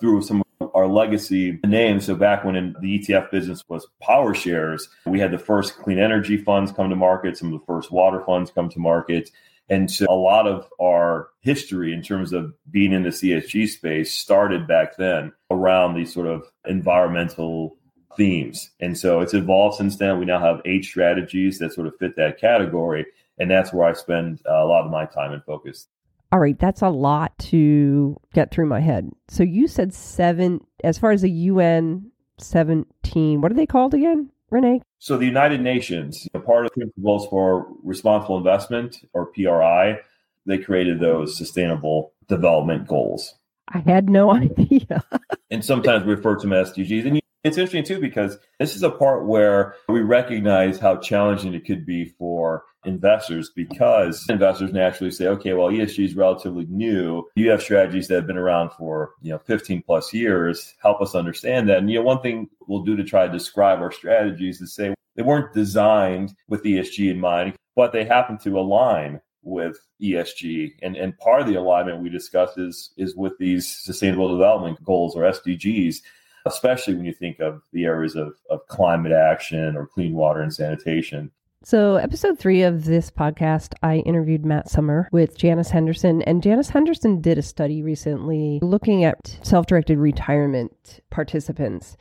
through 0.00 0.22
some 0.22 0.42
of 0.60 0.70
our 0.74 0.86
legacy 0.86 1.58
names. 1.64 2.06
So 2.06 2.14
back 2.14 2.44
when 2.44 2.76
the 2.80 2.98
ETF 2.98 3.30
business 3.30 3.64
was 3.68 3.86
PowerShares, 4.02 4.82
we 5.06 5.20
had 5.20 5.32
the 5.32 5.38
first 5.38 5.76
clean 5.76 5.98
energy 5.98 6.36
funds 6.36 6.72
come 6.72 6.90
to 6.90 6.96
market, 6.96 7.36
some 7.36 7.52
of 7.52 7.60
the 7.60 7.66
first 7.66 7.90
water 7.90 8.22
funds 8.24 8.50
come 8.50 8.68
to 8.68 8.78
market. 8.78 9.30
And 9.70 9.90
so 9.90 10.06
a 10.08 10.14
lot 10.14 10.46
of 10.46 10.66
our 10.80 11.28
history 11.40 11.92
in 11.92 12.02
terms 12.02 12.32
of 12.32 12.54
being 12.70 12.92
in 12.92 13.02
the 13.02 13.10
ESG 13.10 13.68
space 13.68 14.12
started 14.12 14.66
back 14.66 14.96
then 14.96 15.32
around 15.50 15.94
these 15.94 16.12
sort 16.12 16.26
of 16.26 16.44
environmental 16.66 17.76
themes. 18.16 18.70
And 18.80 18.96
so 18.96 19.20
it's 19.20 19.34
evolved 19.34 19.76
since 19.76 19.96
then. 19.96 20.18
We 20.18 20.24
now 20.24 20.40
have 20.40 20.62
eight 20.64 20.84
strategies 20.84 21.58
that 21.58 21.72
sort 21.72 21.86
of 21.86 21.96
fit 21.98 22.16
that 22.16 22.40
category. 22.40 23.06
And 23.38 23.50
that's 23.50 23.72
where 23.72 23.88
I 23.88 23.92
spend 23.92 24.40
uh, 24.48 24.54
a 24.54 24.66
lot 24.66 24.84
of 24.84 24.90
my 24.90 25.04
time 25.06 25.32
and 25.32 25.44
focus. 25.44 25.86
All 26.30 26.40
right, 26.40 26.58
that's 26.58 26.82
a 26.82 26.90
lot 26.90 27.38
to 27.38 28.16
get 28.34 28.50
through 28.50 28.66
my 28.66 28.80
head. 28.80 29.10
So 29.28 29.42
you 29.42 29.66
said 29.66 29.94
seven, 29.94 30.60
as 30.84 30.98
far 30.98 31.10
as 31.10 31.22
the 31.22 31.30
UN 31.30 32.10
17, 32.38 33.40
what 33.40 33.50
are 33.50 33.54
they 33.54 33.66
called 33.66 33.94
again? 33.94 34.30
Rene? 34.50 34.82
So 34.98 35.16
the 35.16 35.26
United 35.26 35.60
Nations, 35.60 36.26
part 36.44 36.66
of 36.66 36.72
the 36.74 36.80
principles 36.80 37.26
for 37.28 37.68
responsible 37.84 38.36
investment 38.36 38.98
or 39.12 39.26
PRI, 39.26 40.00
they 40.46 40.58
created 40.58 40.98
those 40.98 41.36
sustainable 41.36 42.12
development 42.26 42.88
goals. 42.88 43.34
I 43.68 43.78
had 43.78 44.08
no 44.08 44.32
idea. 44.34 45.04
and 45.50 45.64
sometimes 45.64 46.04
we 46.04 46.14
refer 46.14 46.36
to 46.36 46.40
them 46.40 46.52
as 46.52 46.72
SDGs. 46.72 47.06
And 47.06 47.22
it's 47.44 47.56
interesting 47.56 47.84
too 47.84 48.00
because 48.00 48.36
this 48.58 48.74
is 48.74 48.82
a 48.82 48.90
part 48.90 49.26
where 49.26 49.74
we 49.88 50.00
recognize 50.00 50.78
how 50.78 50.96
challenging 50.96 51.54
it 51.54 51.64
could 51.64 51.86
be 51.86 52.06
for 52.18 52.64
investors 52.84 53.50
because 53.54 54.24
investors 54.28 54.72
naturally 54.72 55.10
say, 55.10 55.26
okay, 55.26 55.52
well, 55.52 55.68
ESG 55.68 56.04
is 56.04 56.16
relatively 56.16 56.66
new. 56.68 57.24
You 57.36 57.50
have 57.50 57.62
strategies 57.62 58.08
that 58.08 58.16
have 58.16 58.26
been 58.26 58.38
around 58.38 58.70
for, 58.72 59.12
you 59.22 59.32
know, 59.32 59.38
15 59.38 59.82
plus 59.82 60.12
years. 60.12 60.74
Help 60.82 61.00
us 61.00 61.14
understand 61.14 61.68
that. 61.68 61.78
And, 61.78 61.90
you 61.90 61.98
know, 61.98 62.04
one 62.04 62.22
thing 62.22 62.48
we'll 62.66 62.82
do 62.82 62.96
to 62.96 63.04
try 63.04 63.26
to 63.26 63.32
describe 63.32 63.80
our 63.80 63.92
strategies 63.92 64.60
is 64.60 64.74
say 64.74 64.94
they 65.16 65.22
weren't 65.22 65.54
designed 65.54 66.34
with 66.48 66.64
ESG 66.64 67.10
in 67.10 67.20
mind, 67.20 67.54
but 67.76 67.92
they 67.92 68.04
happen 68.04 68.38
to 68.38 68.58
align 68.58 69.20
with 69.42 69.78
ESG. 70.02 70.72
And, 70.82 70.96
and 70.96 71.16
part 71.18 71.40
of 71.40 71.46
the 71.46 71.54
alignment 71.54 72.02
we 72.02 72.10
discuss 72.10 72.56
is, 72.56 72.90
is 72.96 73.16
with 73.16 73.38
these 73.38 73.66
sustainable 73.66 74.36
development 74.36 74.82
goals 74.84 75.16
or 75.16 75.22
SDGs 75.22 76.02
especially 76.48 76.94
when 76.94 77.04
you 77.04 77.12
think 77.12 77.40
of 77.40 77.62
the 77.72 77.84
areas 77.84 78.16
of, 78.16 78.34
of 78.50 78.66
climate 78.66 79.12
action 79.12 79.76
or 79.76 79.86
clean 79.86 80.14
water 80.14 80.40
and 80.40 80.52
sanitation. 80.52 81.30
So, 81.64 81.96
episode 81.96 82.38
three 82.38 82.62
of 82.62 82.84
this 82.84 83.10
podcast, 83.10 83.74
I 83.82 83.96
interviewed 83.98 84.46
Matt 84.46 84.70
Sommer 84.70 85.08
with 85.10 85.36
Janus 85.36 85.70
Henderson. 85.70 86.22
And 86.22 86.42
Janus 86.42 86.70
Henderson 86.70 87.20
did 87.20 87.36
a 87.36 87.42
study 87.42 87.82
recently 87.82 88.60
looking 88.62 89.04
at 89.04 89.38
self 89.42 89.66
directed 89.66 89.98
retirement 89.98 91.00
participants. 91.10 91.96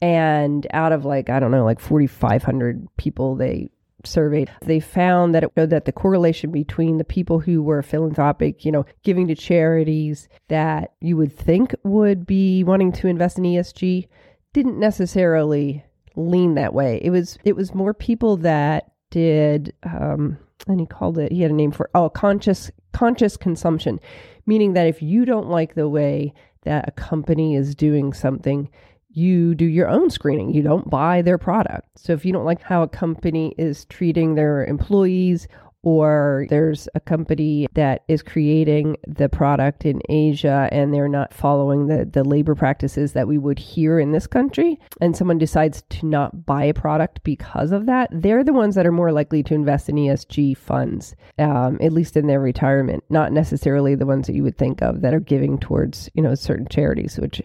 And 0.00 0.66
out 0.72 0.92
of 0.92 1.04
like, 1.04 1.30
I 1.30 1.40
don't 1.40 1.50
know, 1.50 1.64
like 1.64 1.78
4,500 1.78 2.88
people 2.96 3.36
they 3.36 3.70
surveyed, 4.06 4.50
they 4.62 4.80
found 4.80 5.34
that 5.34 5.44
it 5.44 5.52
showed 5.56 5.70
that 5.70 5.84
the 5.84 5.92
correlation 5.92 6.50
between 6.50 6.98
the 6.98 7.04
people 7.04 7.40
who 7.40 7.62
were 7.62 7.82
philanthropic, 7.82 8.64
you 8.64 8.72
know, 8.72 8.84
giving 9.02 9.28
to 9.28 9.34
charities 9.34 10.28
that 10.48 10.92
you 11.00 11.16
would 11.16 11.36
think 11.36 11.74
would 11.84 12.26
be 12.26 12.64
wanting 12.64 12.92
to 12.92 13.08
invest 13.08 13.38
in 13.38 13.44
ESG 13.44 14.08
didn't 14.52 14.78
necessarily 14.78 15.84
lean 16.16 16.54
that 16.54 16.74
way. 16.74 17.00
It 17.02 17.10
was 17.10 17.38
it 17.44 17.56
was 17.56 17.74
more 17.74 17.94
people 17.94 18.36
that 18.38 18.92
did 19.10 19.74
um 19.82 20.38
and 20.66 20.80
he 20.80 20.86
called 20.86 21.18
it 21.18 21.30
he 21.30 21.42
had 21.42 21.50
a 21.50 21.54
name 21.54 21.70
for 21.70 21.90
oh 21.94 22.08
conscious 22.08 22.70
conscious 22.92 23.36
consumption 23.36 24.00
meaning 24.46 24.72
that 24.72 24.86
if 24.86 25.02
you 25.02 25.24
don't 25.24 25.48
like 25.48 25.74
the 25.74 25.88
way 25.88 26.32
that 26.62 26.88
a 26.88 26.92
company 26.92 27.54
is 27.54 27.74
doing 27.74 28.12
something 28.12 28.70
you 29.14 29.54
do 29.54 29.64
your 29.64 29.88
own 29.88 30.10
screening. 30.10 30.52
You 30.52 30.62
don't 30.62 30.88
buy 30.88 31.22
their 31.22 31.38
product. 31.38 31.98
So 31.98 32.12
if 32.12 32.24
you 32.24 32.32
don't 32.32 32.44
like 32.44 32.62
how 32.62 32.82
a 32.82 32.88
company 32.88 33.54
is 33.58 33.84
treating 33.86 34.34
their 34.34 34.64
employees 34.64 35.48
or 35.82 36.46
there's 36.48 36.88
a 36.94 37.00
company 37.00 37.66
that 37.74 38.02
is 38.06 38.22
creating 38.22 38.96
the 39.06 39.28
product 39.28 39.84
in 39.84 40.00
Asia 40.08 40.68
and 40.70 40.94
they're 40.94 41.08
not 41.08 41.34
following 41.34 41.88
the, 41.88 42.04
the 42.04 42.22
labor 42.22 42.54
practices 42.54 43.12
that 43.12 43.26
we 43.26 43.36
would 43.36 43.58
here 43.58 43.98
in 43.98 44.12
this 44.12 44.26
country, 44.26 44.78
and 45.00 45.16
someone 45.16 45.38
decides 45.38 45.82
to 45.90 46.06
not 46.06 46.46
buy 46.46 46.64
a 46.64 46.74
product 46.74 47.22
because 47.24 47.72
of 47.72 47.86
that, 47.86 48.08
they're 48.12 48.44
the 48.44 48.52
ones 48.52 48.74
that 48.76 48.86
are 48.86 48.92
more 48.92 49.12
likely 49.12 49.42
to 49.42 49.54
invest 49.54 49.88
in 49.88 49.96
ESG 49.96 50.56
funds, 50.56 51.16
um, 51.38 51.78
at 51.80 51.92
least 51.92 52.16
in 52.16 52.28
their 52.28 52.40
retirement, 52.40 53.02
not 53.10 53.32
necessarily 53.32 53.94
the 53.94 54.06
ones 54.06 54.26
that 54.28 54.36
you 54.36 54.44
would 54.44 54.56
think 54.56 54.82
of 54.82 55.00
that 55.00 55.14
are 55.14 55.20
giving 55.20 55.58
towards, 55.58 56.08
you 56.14 56.22
know, 56.22 56.34
certain 56.34 56.68
charities, 56.68 57.18
which 57.18 57.42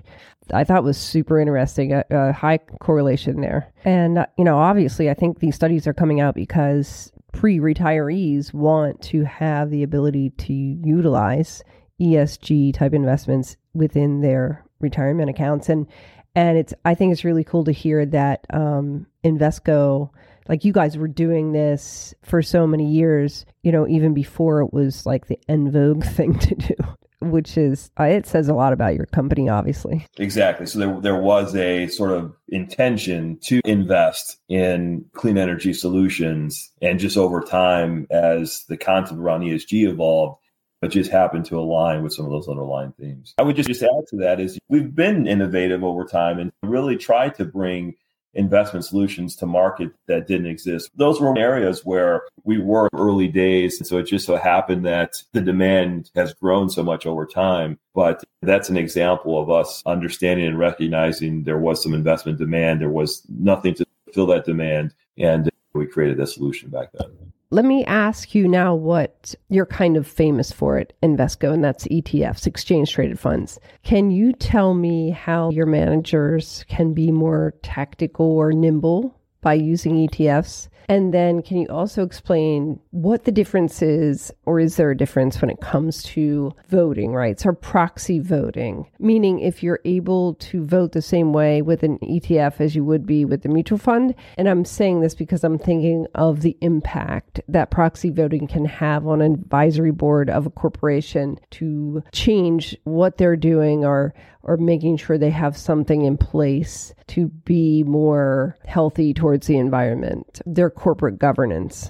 I 0.54 0.64
thought 0.64 0.84
was 0.84 0.98
super 0.98 1.40
interesting, 1.40 1.94
a, 1.94 2.04
a 2.10 2.32
high 2.34 2.58
correlation 2.80 3.42
there. 3.42 3.72
And, 3.84 4.20
uh, 4.20 4.26
you 4.38 4.44
know, 4.44 4.58
obviously, 4.58 5.10
I 5.10 5.14
think 5.14 5.40
these 5.40 5.56
studies 5.56 5.88
are 5.88 5.94
coming 5.94 6.20
out 6.22 6.36
because 6.36 7.12
pre 7.34 7.60
retirees 7.60 8.54
want 8.54 9.02
to 9.04 9.24
have 9.24 9.70
the 9.70 9.84
ability 9.84 10.32
to 10.32 10.54
utilize 10.54 11.64
ESG 12.02 12.74
type 12.74 12.94
investments 12.94 13.58
within 13.74 14.22
their 14.22 14.66
retirement 14.80 15.30
accounts. 15.30 15.70
And 15.70 15.88
and 16.36 16.58
it's 16.58 16.74
I 16.86 16.94
think 16.94 17.12
it's 17.12 17.26
really 17.26 17.44
cool 17.44 17.64
to 17.66 17.72
hear 17.72 18.06
that 18.06 18.46
um, 18.52 19.08
Invesco, 19.24 20.12
like 20.48 20.64
you 20.64 20.72
guys 20.72 20.98
were 20.98 21.08
doing 21.08 21.52
this 21.52 22.14
for 22.24 22.42
so 22.42 22.68
many 22.68 22.92
years, 22.92 23.46
you 23.64 23.72
know, 23.72 23.88
even 23.88 24.14
before 24.14 24.62
it 24.62 24.72
was 24.72 25.06
like 25.06 25.28
the 25.28 25.40
en 25.50 25.72
vogue 25.72 26.04
thing 26.16 26.38
to 26.40 26.56
do 26.56 26.76
which 27.22 27.58
is 27.58 27.90
uh, 28.00 28.04
it 28.04 28.26
says 28.26 28.48
a 28.48 28.54
lot 28.54 28.74
about 28.74 28.96
your 28.96 29.06
company 29.08 29.50
obviously. 29.50 30.06
Exactly. 30.18 30.66
So 30.66 30.80
there, 30.80 31.02
there 31.02 31.22
was 31.22 31.56
a 31.56 31.88
sort 31.88 32.12
of 32.12 32.36
intention 32.50 33.40
to 33.46 33.60
invest 33.66 34.38
in 34.50 35.06
clean 35.14 35.38
energy 35.38 35.74
solutions 35.74 36.72
and 36.82 37.00
just 37.00 37.18
over 37.18 37.42
time 37.42 38.08
as 38.12 38.66
the 38.70 38.78
concept 38.78 39.20
around 39.20 39.42
esg 39.42 39.72
evolved 39.72 40.40
but 40.82 40.92
just 40.92 41.12
happened 41.12 41.46
to 41.46 41.58
align 41.60 42.04
with 42.04 42.14
some 42.14 42.26
of 42.26 42.32
those 42.32 42.48
underlying 42.48 42.94
themes. 43.00 43.34
I 43.40 43.44
would 43.44 43.56
just, 43.56 43.68
just 43.68 43.82
add 43.82 44.08
to 44.10 44.18
that 44.18 44.40
is 44.40 44.60
we've 44.70 44.94
been 44.94 45.28
innovative 45.28 45.84
over 45.84 46.06
time 46.06 46.40
and 46.40 46.52
really 46.62 46.98
tried 46.98 47.36
to 47.36 47.46
bring 47.46 47.96
investment 48.38 48.86
solutions 48.86 49.36
to 49.36 49.46
market 49.46 49.92
that 50.06 50.28
didn't 50.28 50.48
exist. 50.48 50.90
Those 50.96 51.20
were 51.20 51.38
areas 51.38 51.84
where 51.84 52.24
we 52.44 52.60
were 52.60 52.88
early 52.94 53.28
days. 53.28 53.80
And 53.80 53.88
so 53.88 53.98
it 53.98 54.04
just 54.04 54.26
so 54.26 54.38
happened 54.38 54.86
that 54.86 55.16
the 55.34 55.42
demand 55.42 56.12
has 56.16 56.34
grown 56.34 56.70
so 56.70 56.84
much 56.84 57.06
over 57.06 57.26
time. 57.26 57.80
But 57.94 58.24
that's 58.42 58.70
an 58.70 58.78
example 58.78 59.42
of 59.42 59.50
us 59.50 59.82
understanding 59.86 60.46
and 60.46 60.60
recognizing 60.60 61.44
there 61.44 61.58
was 61.58 61.82
some 61.82 61.94
investment 61.94 62.38
demand. 62.38 62.80
There 62.80 62.90
was 62.90 63.24
nothing 63.28 63.74
to 63.76 63.86
fill 64.14 64.28
that 64.28 64.46
demand. 64.46 64.94
And 65.18 65.50
we 65.74 65.88
created 65.88 66.18
that 66.18 66.28
solution 66.28 66.70
back 66.70 66.90
then. 66.94 67.27
Let 67.50 67.64
me 67.64 67.86
ask 67.86 68.36
you 68.36 68.46
now 68.46 68.76
what 68.76 69.34
you're 69.48 69.66
kind 69.66 69.96
of 69.96 70.06
famous 70.06 70.52
for 70.52 70.78
at 70.80 70.92
Invesco, 71.02 71.54
and 71.54 71.64
that's 71.64 71.88
ETFs, 71.88 72.46
exchange 72.46 72.92
traded 72.92 73.18
funds. 73.18 73.58
Can 73.84 74.12
you 74.12 74.34
tell 74.34 74.74
me 74.74 75.12
how 75.12 75.50
your 75.52 75.66
managers 75.66 76.66
can 76.68 76.94
be 76.94 77.10
more 77.10 77.54
tactical 77.64 78.26
or 78.26 78.52
nimble 78.52 79.16
by 79.40 79.54
using 79.54 79.96
ETFs? 79.96 80.68
And 80.90 81.14
then 81.14 81.42
can 81.42 81.58
you 81.58 81.68
also 81.68 82.04
explain 82.04 82.80
what 82.92 83.26
the 83.26 83.32
difference 83.32 83.82
is, 83.82 84.32
or 84.46 84.60
is 84.60 84.78
there 84.78 84.92
a 84.92 84.98
difference 84.98 85.42
when 85.42 85.50
it 85.50 85.60
comes 85.60 86.02
to 86.04 86.54
voting 86.70 87.14
rights 87.14 87.46
or 87.46 87.54
proxy 87.54 88.20
voting? 88.20 88.90
Meaning, 88.98 89.40
if 89.40 89.62
you're 89.62 89.82
able 89.84 90.36
to 90.36 90.66
vote 90.66 90.94
the 90.94 91.02
same 91.02 91.34
way 91.34 91.62
with 91.62 91.84
an 91.84 92.00
ETF 92.00 92.62
as 92.62 92.76
you 92.76 92.86
would 92.86 93.06
be 93.06 93.26
with 93.26 93.42
the 93.42 93.50
mutual 93.50 93.78
fund. 93.78 94.16
And 94.38 94.48
I'm 94.48 94.64
saying 94.64 95.02
this 95.02 95.14
because 95.14 95.44
I'm 95.44 95.60
thinking 95.60 96.08
of 96.16 96.42
the 96.42 96.58
impact 96.62 97.42
that 97.50 97.70
proxy 97.72 98.10
voting 98.10 98.48
can 98.48 98.66
have 98.66 99.06
on 99.08 99.22
an 99.22 99.34
advisory 99.34 99.92
board 99.92 100.30
of 100.30 100.46
a 100.46 100.50
corporation 100.50 101.38
to 101.52 102.02
change 102.14 102.78
what 102.86 103.18
they're 103.18 103.36
doing 103.36 103.84
or 103.84 104.14
or 104.48 104.58
making 104.58 104.98
sure 104.98 105.18
they 105.18 105.30
have 105.30 105.58
something 105.58 106.04
in 106.04 106.18
place 106.18 106.94
to 107.08 107.28
be 107.28 107.84
more 107.84 108.58
healthy 108.66 109.14
towards 109.14 109.46
the 109.46 109.58
environment. 109.58 110.42
Their 110.46 110.70
corporate 110.78 111.20
governance? 111.20 111.90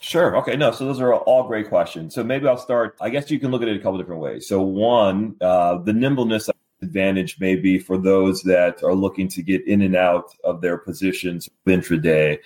Sure. 0.00 0.36
Okay. 0.38 0.56
No. 0.56 0.70
So 0.70 0.84
those 0.84 1.00
are 1.00 1.14
all 1.14 1.46
great 1.46 1.68
questions. 1.68 2.14
So 2.14 2.22
maybe 2.22 2.46
I'll 2.46 2.56
start. 2.56 2.96
I 3.00 3.10
guess 3.10 3.30
you 3.30 3.40
can 3.40 3.50
look 3.50 3.62
at 3.62 3.68
it 3.68 3.76
a 3.76 3.80
couple 3.80 3.98
different 3.98 4.22
ways. 4.22 4.46
So 4.46 4.62
one, 4.62 5.36
uh, 5.40 5.78
the 5.78 5.92
nimbleness 5.92 6.48
advantage 6.80 7.40
may 7.40 7.56
be 7.56 7.78
for 7.78 7.98
those 7.98 8.42
that 8.42 8.82
are 8.84 8.94
looking 8.94 9.28
to 9.28 9.42
get 9.42 9.66
in 9.66 9.82
and 9.82 9.96
out 9.96 10.34
of 10.44 10.60
their 10.60 10.78
positions 10.78 11.48
intraday. 11.66 12.38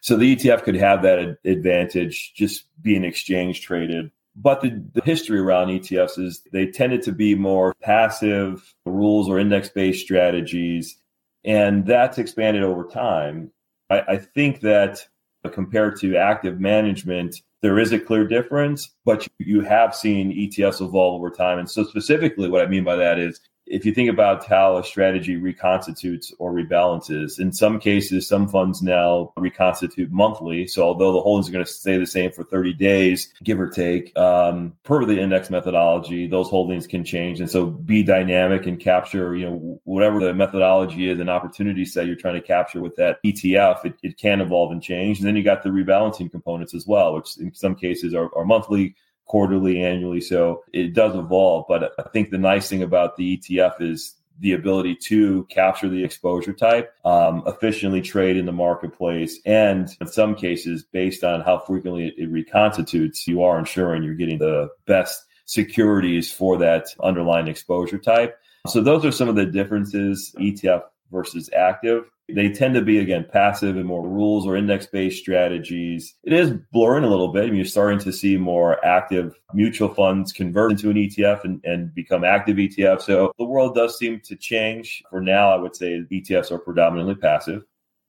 So 0.00 0.16
the 0.16 0.36
ETF 0.36 0.62
could 0.62 0.76
have 0.76 1.02
that 1.02 1.38
advantage 1.44 2.32
just 2.34 2.64
being 2.80 3.04
exchange 3.04 3.60
traded. 3.62 4.10
But 4.36 4.60
the, 4.60 4.82
the 4.94 5.02
history 5.02 5.40
around 5.40 5.68
ETFs 5.68 6.18
is 6.18 6.42
they 6.52 6.66
tended 6.66 7.02
to 7.02 7.12
be 7.12 7.34
more 7.34 7.74
passive 7.82 8.74
rules 8.86 9.28
or 9.28 9.38
index 9.38 9.68
based 9.68 10.04
strategies. 10.04 10.96
And 11.44 11.86
that's 11.86 12.18
expanded 12.18 12.62
over 12.62 12.84
time. 12.84 13.50
I, 13.90 14.00
I 14.00 14.16
think 14.18 14.60
that 14.60 15.06
compared 15.48 15.98
to 16.00 16.16
active 16.16 16.60
management, 16.60 17.40
there 17.62 17.78
is 17.78 17.92
a 17.92 17.98
clear 17.98 18.26
difference, 18.26 18.94
but 19.04 19.26
you 19.38 19.60
have 19.60 19.94
seen 19.94 20.32
ETFs 20.32 20.80
evolve 20.80 21.14
over 21.14 21.30
time. 21.30 21.58
And 21.58 21.70
so, 21.70 21.84
specifically, 21.84 22.48
what 22.48 22.62
I 22.62 22.66
mean 22.66 22.84
by 22.84 22.96
that 22.96 23.18
is 23.18 23.40
if 23.70 23.86
you 23.86 23.94
think 23.94 24.10
about 24.10 24.44
how 24.46 24.76
a 24.76 24.84
strategy 24.84 25.36
reconstitutes 25.36 26.34
or 26.40 26.52
rebalances, 26.52 27.38
in 27.38 27.52
some 27.52 27.78
cases, 27.78 28.26
some 28.26 28.48
funds 28.48 28.82
now 28.82 29.32
reconstitute 29.36 30.10
monthly. 30.10 30.66
So 30.66 30.82
although 30.82 31.12
the 31.12 31.20
holdings 31.20 31.48
are 31.48 31.52
going 31.52 31.64
to 31.64 31.70
stay 31.70 31.96
the 31.96 32.06
same 32.06 32.32
for 32.32 32.42
30 32.42 32.72
days, 32.74 33.32
give 33.44 33.60
or 33.60 33.68
take, 33.68 34.16
um, 34.18 34.74
per 34.82 35.04
the 35.04 35.20
index 35.20 35.50
methodology, 35.50 36.26
those 36.26 36.48
holdings 36.48 36.88
can 36.88 37.04
change. 37.04 37.38
And 37.38 37.48
so 37.48 37.66
be 37.66 38.02
dynamic 38.02 38.66
and 38.66 38.78
capture, 38.78 39.36
you 39.36 39.48
know, 39.48 39.80
whatever 39.84 40.18
the 40.18 40.34
methodology 40.34 41.08
is 41.08 41.20
and 41.20 41.30
opportunity 41.30 41.84
set 41.84 42.06
you're 42.06 42.16
trying 42.16 42.34
to 42.34 42.46
capture 42.46 42.80
with 42.80 42.96
that 42.96 43.22
ETF, 43.24 43.84
it, 43.84 43.94
it 44.02 44.18
can 44.18 44.40
evolve 44.40 44.72
and 44.72 44.82
change. 44.82 45.18
And 45.18 45.28
then 45.28 45.36
you 45.36 45.44
got 45.44 45.62
the 45.62 45.70
rebalancing 45.70 46.30
components 46.30 46.74
as 46.74 46.88
well, 46.88 47.14
which 47.14 47.38
in 47.38 47.54
some 47.54 47.76
cases 47.76 48.14
are, 48.14 48.34
are 48.34 48.44
monthly 48.44 48.96
quarterly, 49.30 49.80
annually. 49.80 50.20
So 50.20 50.64
it 50.72 50.92
does 50.92 51.14
evolve. 51.14 51.66
But 51.68 51.92
I 52.00 52.02
think 52.08 52.30
the 52.30 52.38
nice 52.38 52.68
thing 52.68 52.82
about 52.82 53.16
the 53.16 53.36
ETF 53.36 53.80
is 53.80 54.16
the 54.40 54.54
ability 54.54 54.96
to 54.96 55.46
capture 55.50 55.88
the 55.88 56.02
exposure 56.02 56.52
type, 56.52 56.92
um, 57.04 57.44
efficiently 57.46 58.00
trade 58.00 58.36
in 58.36 58.44
the 58.44 58.52
marketplace, 58.52 59.38
and 59.46 59.88
in 60.00 60.08
some 60.08 60.34
cases, 60.34 60.82
based 60.82 61.22
on 61.22 61.42
how 61.42 61.60
frequently 61.60 62.08
it, 62.08 62.14
it 62.18 62.32
reconstitutes, 62.32 63.28
you 63.28 63.40
are 63.44 63.56
ensuring 63.56 64.02
you're 64.02 64.14
getting 64.14 64.38
the 64.38 64.68
best 64.86 65.24
securities 65.44 66.32
for 66.32 66.58
that 66.58 66.86
underlying 67.00 67.46
exposure 67.46 67.98
type. 67.98 68.36
So 68.66 68.80
those 68.80 69.04
are 69.04 69.12
some 69.12 69.28
of 69.28 69.36
the 69.36 69.46
differences 69.46 70.34
ETF 70.40 70.82
versus 71.12 71.48
active. 71.56 72.04
They 72.34 72.50
tend 72.50 72.74
to 72.74 72.82
be, 72.82 72.98
again, 72.98 73.26
passive 73.30 73.76
and 73.76 73.86
more 73.86 74.06
rules 74.06 74.46
or 74.46 74.56
index 74.56 74.86
based 74.86 75.18
strategies. 75.18 76.14
It 76.24 76.32
is 76.32 76.52
blurring 76.72 77.04
a 77.04 77.08
little 77.08 77.32
bit. 77.32 77.44
I 77.44 77.46
mean, 77.46 77.56
you're 77.56 77.64
starting 77.64 77.98
to 78.00 78.12
see 78.12 78.36
more 78.36 78.84
active 78.84 79.34
mutual 79.54 79.92
funds 79.92 80.32
convert 80.32 80.72
into 80.72 80.90
an 80.90 80.96
ETF 80.96 81.44
and, 81.44 81.64
and 81.64 81.94
become 81.94 82.24
active 82.24 82.56
ETF. 82.56 83.02
So 83.02 83.32
the 83.38 83.44
world 83.44 83.74
does 83.74 83.98
seem 83.98 84.20
to 84.20 84.36
change. 84.36 85.02
For 85.10 85.20
now, 85.20 85.50
I 85.50 85.56
would 85.56 85.76
say 85.76 86.02
ETFs 86.10 86.50
are 86.50 86.58
predominantly 86.58 87.14
passive. 87.14 87.62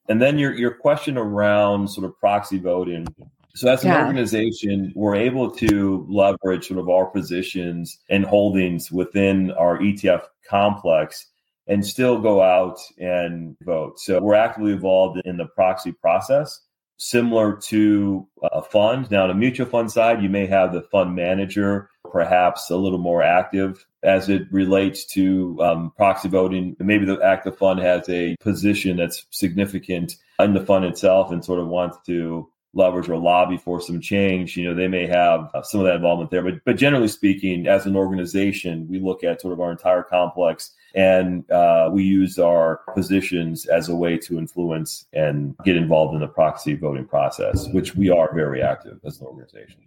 And 0.09 0.21
then 0.21 0.37
your, 0.37 0.53
your 0.53 0.71
question 0.71 1.17
around 1.17 1.89
sort 1.89 2.05
of 2.05 2.17
proxy 2.17 2.59
voting. 2.59 3.07
So 3.53 3.69
as 3.69 3.83
an 3.83 3.91
yeah. 3.91 4.05
organization, 4.05 4.93
we're 4.95 5.15
able 5.15 5.51
to 5.51 6.05
leverage 6.09 6.67
sort 6.67 6.79
of 6.79 6.89
our 6.89 7.05
positions 7.05 7.99
and 8.09 8.25
holdings 8.25 8.91
within 8.91 9.51
our 9.51 9.77
ETF 9.77 10.23
complex 10.47 11.27
and 11.67 11.85
still 11.85 12.19
go 12.19 12.41
out 12.41 12.79
and 12.97 13.55
vote. 13.63 13.99
So 13.99 14.19
we're 14.19 14.35
actively 14.35 14.73
involved 14.73 15.21
in 15.25 15.37
the 15.37 15.45
proxy 15.45 15.91
process. 15.91 16.59
similar 16.97 17.55
to 17.55 18.27
a 18.43 18.61
fund. 18.61 19.09
Now, 19.09 19.23
on 19.23 19.31
a 19.31 19.33
mutual 19.33 19.65
fund 19.65 19.91
side, 19.91 20.21
you 20.21 20.29
may 20.29 20.45
have 20.45 20.71
the 20.71 20.83
fund 20.83 21.15
manager 21.15 21.89
perhaps 22.11 22.69
a 22.69 22.77
little 22.77 22.99
more 22.99 23.23
active 23.23 23.83
as 24.03 24.29
it 24.29 24.43
relates 24.51 25.05
to 25.05 25.57
um, 25.61 25.91
proxy 25.97 26.29
voting. 26.29 26.75
Maybe 26.79 27.05
the 27.05 27.19
active 27.23 27.57
fund 27.57 27.79
has 27.79 28.07
a 28.07 28.35
position 28.39 28.97
that's 28.97 29.25
significant 29.31 30.15
in 30.39 30.53
the 30.53 30.65
fund 30.65 30.85
itself 30.85 31.31
and 31.31 31.43
sort 31.43 31.59
of 31.59 31.67
wants 31.67 31.97
to 32.05 32.47
leverage 32.73 33.09
or 33.09 33.17
lobby 33.17 33.57
for 33.57 33.81
some 33.81 33.99
change, 33.99 34.55
you 34.55 34.63
know, 34.63 34.73
they 34.73 34.87
may 34.87 35.05
have 35.05 35.49
uh, 35.53 35.61
some 35.61 35.81
of 35.81 35.85
that 35.85 35.95
involvement 35.95 36.31
there. 36.31 36.41
But 36.43 36.63
but 36.63 36.77
generally 36.77 37.07
speaking, 37.07 37.67
as 37.67 37.85
an 37.85 37.95
organization, 37.95 38.87
we 38.87 38.99
look 38.99 39.23
at 39.23 39.41
sort 39.41 39.53
of 39.53 39.59
our 39.59 39.71
entire 39.71 40.03
complex 40.03 40.71
and 40.95 41.49
uh, 41.51 41.89
we 41.91 42.03
use 42.03 42.39
our 42.39 42.81
positions 42.93 43.65
as 43.65 43.89
a 43.89 43.95
way 43.95 44.17
to 44.17 44.37
influence 44.37 45.05
and 45.13 45.55
get 45.63 45.75
involved 45.75 46.13
in 46.13 46.21
the 46.21 46.27
proxy 46.27 46.75
voting 46.75 47.05
process, 47.05 47.67
which 47.69 47.95
we 47.95 48.09
are 48.09 48.33
very 48.33 48.61
active 48.61 48.99
as 49.05 49.19
an 49.19 49.27
organization. 49.27 49.81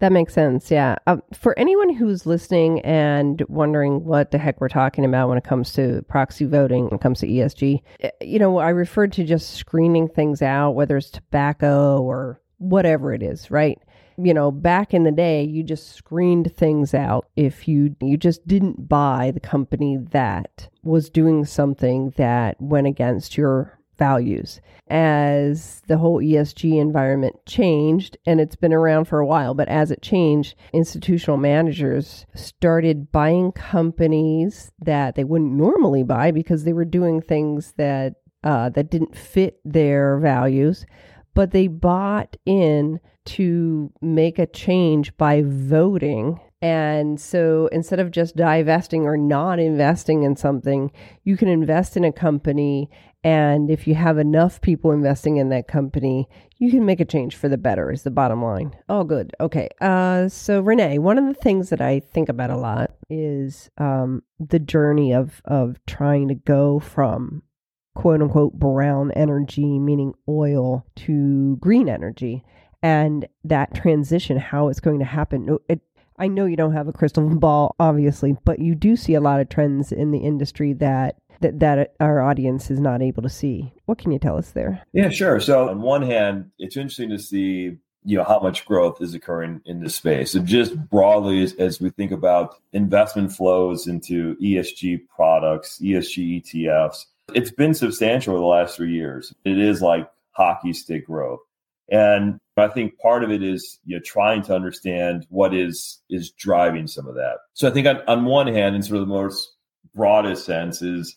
That 0.00 0.12
makes 0.12 0.32
sense. 0.32 0.70
Yeah. 0.70 0.96
Um, 1.06 1.22
for 1.34 1.56
anyone 1.58 1.94
who's 1.94 2.24
listening 2.24 2.80
and 2.80 3.42
wondering 3.48 4.04
what 4.04 4.30
the 4.30 4.38
heck 4.38 4.58
we're 4.58 4.70
talking 4.70 5.04
about 5.04 5.28
when 5.28 5.36
it 5.36 5.44
comes 5.44 5.74
to 5.74 6.02
proxy 6.08 6.46
voting, 6.46 6.84
when 6.84 6.94
it 6.94 7.02
comes 7.02 7.20
to 7.20 7.28
ESG, 7.28 7.82
eh, 8.00 8.10
you 8.22 8.38
know, 8.38 8.56
I 8.56 8.70
referred 8.70 9.12
to 9.12 9.24
just 9.24 9.56
screening 9.56 10.08
things 10.08 10.40
out, 10.40 10.70
whether 10.70 10.96
it's 10.96 11.10
tobacco 11.10 12.00
or 12.00 12.40
whatever 12.56 13.12
it 13.12 13.22
is, 13.22 13.50
right? 13.50 13.78
You 14.22 14.34
know, 14.34 14.50
back 14.50 14.92
in 14.92 15.04
the 15.04 15.12
day, 15.12 15.44
you 15.44 15.62
just 15.62 15.94
screened 15.94 16.54
things 16.54 16.94
out 16.94 17.26
if 17.36 17.66
you 17.66 17.96
you 18.00 18.16
just 18.16 18.46
didn't 18.46 18.88
buy 18.88 19.30
the 19.32 19.40
company 19.40 19.98
that 20.10 20.68
was 20.82 21.08
doing 21.08 21.44
something 21.44 22.12
that 22.16 22.60
went 22.60 22.86
against 22.86 23.36
your 23.36 23.80
values. 24.00 24.60
As 24.88 25.82
the 25.86 25.98
whole 25.98 26.20
ESG 26.20 26.80
environment 26.80 27.36
changed, 27.46 28.16
and 28.26 28.40
it's 28.40 28.56
been 28.56 28.72
around 28.72 29.04
for 29.04 29.20
a 29.20 29.26
while, 29.26 29.54
but 29.54 29.68
as 29.68 29.92
it 29.92 30.02
changed, 30.02 30.56
institutional 30.72 31.36
managers 31.36 32.26
started 32.34 33.12
buying 33.12 33.52
companies 33.52 34.72
that 34.80 35.14
they 35.14 35.22
wouldn't 35.22 35.52
normally 35.52 36.02
buy 36.02 36.32
because 36.32 36.64
they 36.64 36.72
were 36.72 36.84
doing 36.84 37.20
things 37.20 37.74
that 37.76 38.14
uh, 38.42 38.70
that 38.70 38.90
didn't 38.90 39.16
fit 39.16 39.60
their 39.64 40.18
values, 40.18 40.86
but 41.34 41.52
they 41.52 41.68
bought 41.68 42.36
in 42.46 42.98
to 43.24 43.92
make 44.00 44.38
a 44.38 44.46
change 44.46 45.16
by 45.16 45.42
voting 45.44 46.40
and 46.62 47.18
so 47.18 47.68
instead 47.72 48.00
of 48.00 48.10
just 48.10 48.36
divesting 48.36 49.04
or 49.04 49.16
not 49.16 49.58
investing 49.58 50.24
in 50.24 50.36
something, 50.36 50.92
you 51.24 51.36
can 51.36 51.48
invest 51.48 51.96
in 51.96 52.04
a 52.04 52.12
company. 52.12 52.90
And 53.24 53.70
if 53.70 53.86
you 53.86 53.94
have 53.94 54.18
enough 54.18 54.60
people 54.60 54.92
investing 54.92 55.38
in 55.38 55.48
that 55.50 55.68
company, 55.68 56.28
you 56.58 56.70
can 56.70 56.84
make 56.84 57.00
a 57.00 57.06
change 57.06 57.34
for 57.34 57.48
the 57.48 57.56
better, 57.56 57.90
is 57.90 58.02
the 58.02 58.10
bottom 58.10 58.42
line. 58.42 58.76
Oh, 58.90 59.04
good. 59.04 59.34
Okay. 59.40 59.68
Uh, 59.80 60.28
so, 60.28 60.60
Rene, 60.60 60.98
one 60.98 61.16
of 61.16 61.26
the 61.26 61.40
things 61.40 61.70
that 61.70 61.80
I 61.80 62.00
think 62.00 62.28
about 62.28 62.50
a 62.50 62.58
lot 62.58 62.90
is 63.08 63.70
um, 63.78 64.22
the 64.38 64.58
journey 64.58 65.14
of, 65.14 65.40
of 65.46 65.78
trying 65.86 66.28
to 66.28 66.34
go 66.34 66.78
from 66.78 67.42
quote 67.94 68.20
unquote 68.20 68.52
brown 68.52 69.12
energy, 69.12 69.78
meaning 69.78 70.12
oil, 70.28 70.86
to 70.96 71.56
green 71.56 71.88
energy 71.88 72.44
and 72.82 73.26
that 73.44 73.74
transition, 73.74 74.36
how 74.38 74.68
it's 74.68 74.80
going 74.80 74.98
to 74.98 75.04
happen. 75.04 75.58
It, 75.68 75.80
I 76.18 76.28
know 76.28 76.46
you 76.46 76.56
don't 76.56 76.74
have 76.74 76.88
a 76.88 76.92
crystal 76.92 77.28
ball, 77.38 77.74
obviously, 77.80 78.36
but 78.44 78.58
you 78.58 78.74
do 78.74 78.96
see 78.96 79.14
a 79.14 79.20
lot 79.20 79.40
of 79.40 79.48
trends 79.48 79.92
in 79.92 80.10
the 80.10 80.18
industry 80.18 80.72
that 80.74 81.16
that, 81.40 81.58
that 81.60 81.94
our 82.00 82.20
audience 82.20 82.70
is 82.70 82.80
not 82.80 83.00
able 83.00 83.22
to 83.22 83.30
see. 83.30 83.72
What 83.86 83.96
can 83.96 84.12
you 84.12 84.18
tell 84.18 84.36
us 84.36 84.50
there? 84.50 84.82
Yeah, 84.92 85.08
sure. 85.08 85.40
So 85.40 85.70
on 85.70 85.80
one 85.80 86.02
hand, 86.02 86.50
it's 86.58 86.76
interesting 86.76 87.08
to 87.08 87.18
see 87.18 87.78
you 88.04 88.16
know 88.16 88.24
how 88.24 88.40
much 88.40 88.64
growth 88.64 89.00
is 89.00 89.14
occurring 89.14 89.60
in 89.64 89.80
this 89.80 89.96
space. 89.96 90.32
So 90.32 90.40
just 90.40 90.76
broadly, 90.88 91.42
as, 91.42 91.54
as 91.54 91.80
we 91.80 91.90
think 91.90 92.12
about 92.12 92.56
investment 92.72 93.32
flows 93.32 93.86
into 93.86 94.36
ESG 94.36 95.08
products, 95.08 95.78
ESG 95.82 96.42
ETFs, 96.42 97.06
it's 97.34 97.50
been 97.50 97.74
substantial 97.74 98.34
over 98.34 98.40
the 98.40 98.46
last 98.46 98.76
three 98.76 98.92
years. 98.92 99.34
It 99.44 99.58
is 99.58 99.82
like 99.82 100.10
hockey 100.32 100.72
stick 100.72 101.06
growth. 101.06 101.40
And 101.90 102.38
I 102.56 102.68
think 102.68 102.98
part 102.98 103.24
of 103.24 103.30
it 103.30 103.42
is 103.42 103.78
you 103.84 103.96
know 103.96 104.02
trying 104.04 104.42
to 104.42 104.54
understand 104.54 105.26
what 105.28 105.54
is 105.54 106.00
is 106.08 106.30
driving 106.30 106.86
some 106.86 107.06
of 107.06 107.14
that. 107.14 107.38
So 107.54 107.68
I 107.68 107.70
think 107.72 107.86
on, 107.86 108.02
on 108.06 108.24
one 108.24 108.46
hand, 108.46 108.76
in 108.76 108.82
sort 108.82 109.00
of 109.00 109.08
the 109.08 109.14
most 109.14 109.52
broadest 109.94 110.44
sense, 110.44 110.82
is 110.82 111.16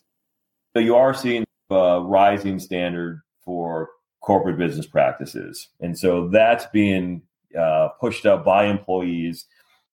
that 0.74 0.84
you 0.84 0.96
are 0.96 1.14
seeing 1.14 1.46
a 1.70 2.02
rising 2.02 2.60
standard 2.60 3.22
for 3.44 3.90
corporate 4.22 4.58
business 4.58 4.88
practices, 4.88 5.70
and 5.80 5.98
so 5.98 6.30
that's 6.30 6.66
being 6.68 7.22
uh, 7.58 7.90
pushed 8.00 8.26
up 8.26 8.44
by 8.44 8.66
employees, 8.66 9.46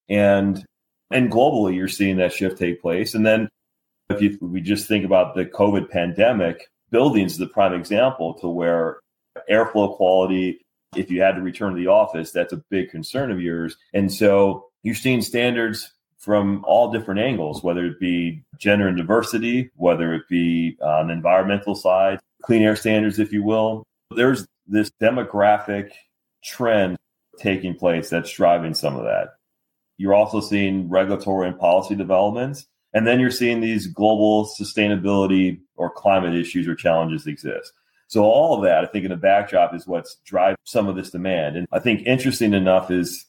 and 0.09 0.64
and 1.11 1.31
globally 1.31 1.75
you're 1.75 1.88
seeing 1.88 2.16
that 2.19 2.33
shift 2.33 2.59
take 2.59 2.81
place. 2.81 3.14
And 3.14 3.27
then 3.27 3.49
if 4.09 4.23
you, 4.23 4.38
we 4.40 4.61
just 4.61 4.87
think 4.87 5.05
about 5.05 5.35
the 5.35 5.45
COVID 5.45 5.90
pandemic, 5.90 6.71
buildings 6.90 7.33
is 7.33 7.38
the 7.38 7.47
prime 7.47 7.75
example 7.75 8.35
to 8.35 8.49
where 8.49 8.99
airflow 9.51 9.95
quality 9.97 10.61
if 10.94 11.11
you 11.11 11.22
had 11.22 11.37
to 11.37 11.42
return 11.42 11.72
to 11.72 11.79
the 11.79 11.87
office, 11.87 12.33
that's 12.33 12.53
a 12.53 12.62
big 12.68 12.90
concern 12.90 13.31
of 13.31 13.40
yours. 13.40 13.76
And 13.94 14.12
so 14.12 14.66
you're 14.83 14.94
seeing 14.94 15.22
standards 15.22 15.92
from 16.18 16.64
all 16.66 16.92
different 16.92 17.20
angles, 17.20 17.62
whether 17.62 17.85
it 17.87 17.98
be 17.98 18.42
gender 18.59 18.88
and 18.88 18.96
diversity, 18.96 19.70
whether 19.76 20.12
it 20.14 20.29
be 20.29 20.76
on 20.83 21.07
the 21.07 21.12
environmental 21.12 21.74
side, 21.74 22.18
clean 22.42 22.62
air 22.62 22.76
standards, 22.76 23.18
if 23.18 23.33
you 23.33 23.42
will. 23.42 23.85
There's 24.14 24.46
this 24.66 24.90
demographic 25.00 25.92
trend 26.44 26.96
taking 27.38 27.74
place 27.74 28.11
that's 28.11 28.33
driving 28.33 28.74
some 28.74 28.96
of 28.96 29.05
that. 29.05 29.29
You're 29.96 30.14
also 30.14 30.40
seeing 30.40 30.88
regulatory 30.88 31.48
and 31.48 31.59
policy 31.59 31.94
developments. 31.94 32.66
And 32.92 33.07
then 33.07 33.20
you're 33.20 33.31
seeing 33.31 33.61
these 33.61 33.87
global 33.87 34.46
sustainability 34.46 35.61
or 35.76 35.90
climate 35.90 36.35
issues 36.35 36.66
or 36.66 36.74
challenges 36.74 37.26
exist. 37.26 37.72
So 38.11 38.25
all 38.25 38.57
of 38.57 38.64
that, 38.64 38.83
I 38.83 38.88
think, 38.88 39.05
in 39.05 39.12
the 39.12 39.16
backdrop 39.16 39.73
is 39.73 39.87
what's 39.87 40.16
driving 40.27 40.57
some 40.64 40.88
of 40.88 40.96
this 40.96 41.11
demand. 41.11 41.57
And 41.57 41.68
I 41.70 41.79
think 41.79 42.03
interesting 42.05 42.55
enough 42.55 42.90
is 42.90 43.25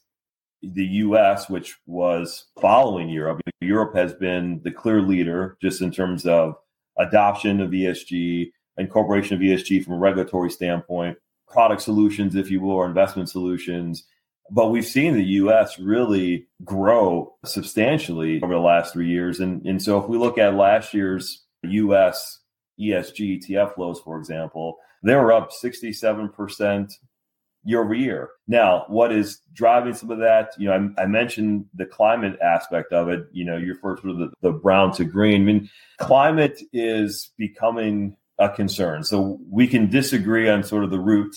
the 0.64 0.84
U.S., 0.84 1.48
which 1.48 1.78
was 1.86 2.48
following 2.60 3.08
Europe. 3.08 3.42
Europe 3.62 3.96
has 3.96 4.12
been 4.14 4.60
the 4.64 4.72
clear 4.72 5.04
leader 5.04 5.56
just 5.62 5.84
in 5.84 5.92
terms 5.92 6.26
of 6.26 6.56
adoption 6.98 7.62
of 7.62 7.70
ESG, 7.70 8.52
incorporation 8.78 9.36
of 9.36 9.42
ESG 9.42 9.86
from 9.86 9.94
a 9.94 10.00
regulatory 10.00 10.50
standpoint, 10.50 11.16
product 11.48 11.84
solutions, 11.84 12.34
if 12.34 12.50
you 12.50 12.60
will, 12.60 12.72
or 12.72 12.88
investment 12.88 13.30
solutions. 13.30 14.06
But 14.50 14.72
we've 14.72 14.84
seen 14.84 15.14
the 15.14 15.24
US 15.24 15.78
really 15.78 16.48
grow 16.64 17.36
substantially 17.46 18.42
over 18.42 18.56
the 18.56 18.60
last 18.60 18.94
three 18.94 19.10
years. 19.10 19.40
And, 19.40 19.64
and 19.64 19.80
so 19.80 20.02
if 20.02 20.10
we 20.10 20.18
look 20.18 20.40
at 20.40 20.56
last 20.56 20.92
year's 20.92 21.46
US 21.64 22.40
ESG 22.82 23.44
ETF 23.44 23.76
flows, 23.76 24.00
for 24.00 24.18
example, 24.18 24.78
they 25.04 25.16
were 25.16 25.32
up 25.32 25.52
67% 25.52 26.94
year 27.64 27.84
over 27.84 27.94
year. 27.94 28.30
Now, 28.48 28.86
what 28.88 29.12
is 29.12 29.42
driving 29.54 29.94
some 29.94 30.12
of 30.12 30.20
that? 30.20 30.52
You 30.58 30.70
know, 30.70 30.94
I, 30.98 31.04
I 31.04 31.06
mentioned 31.06 31.66
the 31.74 31.86
climate 31.86 32.40
aspect 32.42 32.92
of 32.92 33.10
it. 33.10 33.28
You 33.32 33.46
know, 33.46 33.60
first 33.82 34.02
sort 34.02 34.14
of 34.14 34.20
the, 34.20 34.32
the 34.42 34.52
brown 34.52 34.94
to 34.94 35.06
green. 35.06 35.42
I 35.42 35.46
mean, 35.46 35.70
climate 36.00 36.62
is 36.74 37.32
becoming 37.38 38.18
a 38.40 38.50
concern. 38.50 39.04
So 39.04 39.40
we 39.50 39.68
can 39.68 39.90
disagree 39.90 40.50
on 40.50 40.64
sort 40.64 40.84
of 40.84 40.90
the 40.90 41.00
root, 41.00 41.36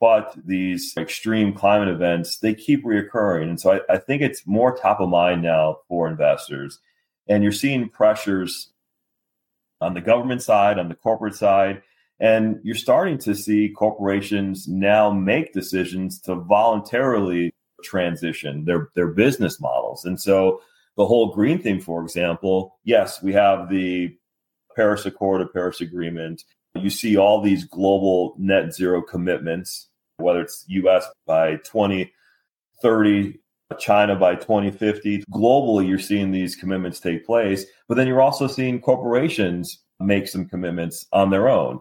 but 0.00 0.36
these 0.44 0.92
extreme 0.96 1.54
climate 1.54 1.88
events, 1.88 2.38
they 2.38 2.54
keep 2.54 2.84
reoccurring. 2.84 3.44
And 3.44 3.60
so 3.60 3.74
I, 3.74 3.94
I 3.94 3.98
think 3.98 4.22
it's 4.22 4.46
more 4.46 4.76
top 4.76 5.00
of 5.00 5.08
mind 5.08 5.42
now 5.42 5.78
for 5.88 6.08
investors. 6.08 6.80
And 7.28 7.42
you're 7.42 7.52
seeing 7.52 7.88
pressures 7.88 8.73
on 9.84 9.94
the 9.94 10.00
government 10.00 10.42
side, 10.42 10.78
on 10.78 10.88
the 10.88 10.94
corporate 10.94 11.34
side. 11.34 11.82
And 12.20 12.60
you're 12.62 12.74
starting 12.74 13.18
to 13.18 13.34
see 13.34 13.68
corporations 13.68 14.66
now 14.66 15.10
make 15.10 15.52
decisions 15.52 16.20
to 16.22 16.36
voluntarily 16.36 17.52
transition 17.82 18.64
their, 18.64 18.88
their 18.94 19.08
business 19.08 19.60
models. 19.60 20.04
And 20.04 20.20
so 20.20 20.60
the 20.96 21.06
whole 21.06 21.34
green 21.34 21.60
thing, 21.60 21.80
for 21.80 22.02
example, 22.02 22.78
yes, 22.84 23.22
we 23.22 23.32
have 23.32 23.68
the 23.68 24.16
Paris 24.74 25.06
Accord 25.06 25.42
or 25.42 25.48
Paris 25.48 25.80
Agreement. 25.80 26.44
You 26.74 26.90
see 26.90 27.16
all 27.16 27.40
these 27.40 27.64
global 27.64 28.34
net 28.38 28.72
zero 28.72 29.02
commitments, 29.02 29.88
whether 30.16 30.40
it's 30.40 30.64
US 30.68 31.06
by 31.26 31.56
2030, 31.56 33.38
China 33.78 34.16
by 34.16 34.34
2050. 34.34 35.24
Globally, 35.32 35.88
you're 35.88 35.98
seeing 35.98 36.30
these 36.30 36.56
commitments 36.56 37.00
take 37.00 37.26
place, 37.26 37.66
but 37.88 37.96
then 37.96 38.06
you're 38.06 38.22
also 38.22 38.46
seeing 38.46 38.80
corporations 38.80 39.80
make 40.00 40.28
some 40.28 40.46
commitments 40.46 41.06
on 41.12 41.30
their 41.30 41.48
own, 41.48 41.78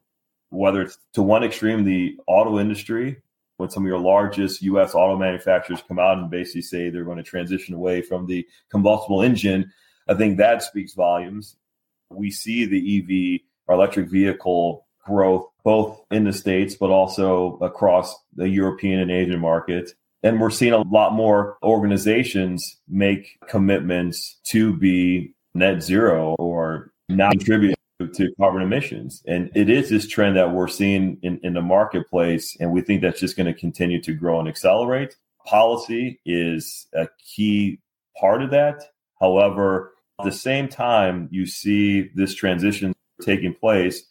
whether 0.50 0.82
it's 0.82 0.98
to 1.14 1.24
one 1.24 1.44
extreme, 1.44 1.84
the 1.84 2.18
auto 2.28 2.60
industry, 2.60 3.18
when 3.58 3.70
some 3.70 3.84
of 3.84 3.88
your 3.88 4.00
largest 4.00 4.62
US 4.62 4.96
auto 4.96 5.18
manufacturers 5.18 5.84
come 5.88 6.00
out 6.00 6.18
and 6.18 6.30
basically 6.30 6.62
say 6.62 6.90
they're 6.90 7.04
going 7.04 7.18
to 7.18 7.24
transition 7.24 7.74
away 7.74 8.02
from 8.02 8.26
the 8.26 8.46
combustible 8.70 9.22
engine. 9.22 9.72
I 10.08 10.16
think 10.16 10.38
that 10.38 10.64
speaks 10.64 10.94
volumes. 10.94 11.56
We 12.10 12.32
see 12.32 12.66
the 12.66 12.98
EV 12.98 13.42
or 13.68 13.76
electric 13.76 14.10
vehicle 14.10 14.86
growth 15.06 15.48
both 15.64 16.02
in 16.12 16.26
the 16.26 16.34
States, 16.34 16.76
but 16.76 16.90
also 16.90 17.58
across 17.62 18.16
the 18.36 18.50
European 18.50 19.00
and 19.00 19.12
Asian 19.12 19.40
market. 19.40 19.92
And 20.24 20.40
we're 20.40 20.50
seeing 20.50 20.74
a 20.74 20.82
lot 20.82 21.14
more 21.14 21.58
organizations 21.64 22.80
make 22.88 23.38
commitments 23.50 24.40
to 24.46 24.76
be 24.76 25.36
net 25.54 25.84
zero 25.84 26.36
or 26.40 26.92
not 27.10 27.32
contribute 27.32 27.76
to 28.00 28.34
carbon 28.40 28.62
emissions. 28.62 29.22
And 29.28 29.52
it 29.54 29.70
is 29.70 29.90
this 29.90 30.08
trend 30.08 30.38
that 30.38 30.52
we're 30.52 30.68
seeing 30.68 31.18
in, 31.22 31.40
in 31.44 31.54
the 31.54 31.62
marketplace. 31.62 32.56
And 32.60 32.72
we 32.72 32.82
think 32.82 33.02
that's 33.02 33.20
just 33.20 33.38
going 33.38 33.54
to 33.54 33.60
continue 33.60 34.02
to 34.02 34.14
grow 34.14 34.40
and 34.40 34.48
accelerate. 34.48 35.16
Policy 35.46 36.22
is 36.26 36.88
a 36.94 37.08
key 37.20 37.80
part 38.20 38.42
of 38.42 38.52
that. 38.52 38.82
However, 39.20 39.94
at 40.20 40.26
the 40.26 40.32
same 40.32 40.70
time, 40.70 41.28
you 41.32 41.46
see 41.46 42.10
this 42.16 42.34
transition 42.34 42.94
taking 43.22 43.54
place, 43.54 44.04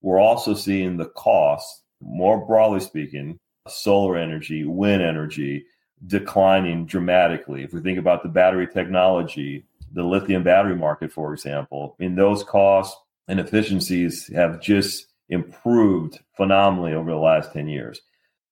we're 0.00 0.20
also 0.20 0.54
seeing 0.54 0.96
the 0.96 1.06
cost, 1.06 1.82
more 2.00 2.44
broadly 2.46 2.80
speaking, 2.80 3.38
solar 3.70 4.16
energy, 4.16 4.64
wind 4.64 5.02
energy 5.02 5.66
declining 6.06 6.86
dramatically. 6.86 7.64
If 7.64 7.72
we 7.72 7.80
think 7.80 7.98
about 7.98 8.22
the 8.22 8.28
battery 8.28 8.66
technology, 8.66 9.64
the 9.92 10.04
lithium 10.04 10.42
battery 10.42 10.76
market, 10.76 11.12
for 11.12 11.32
example, 11.32 11.96
in 11.98 12.14
those 12.14 12.44
costs 12.44 12.96
and 13.26 13.40
efficiencies 13.40 14.28
have 14.34 14.60
just 14.60 15.06
improved 15.28 16.20
phenomenally 16.36 16.94
over 16.94 17.10
the 17.10 17.16
last 17.16 17.52
10 17.52 17.68
years. 17.68 18.00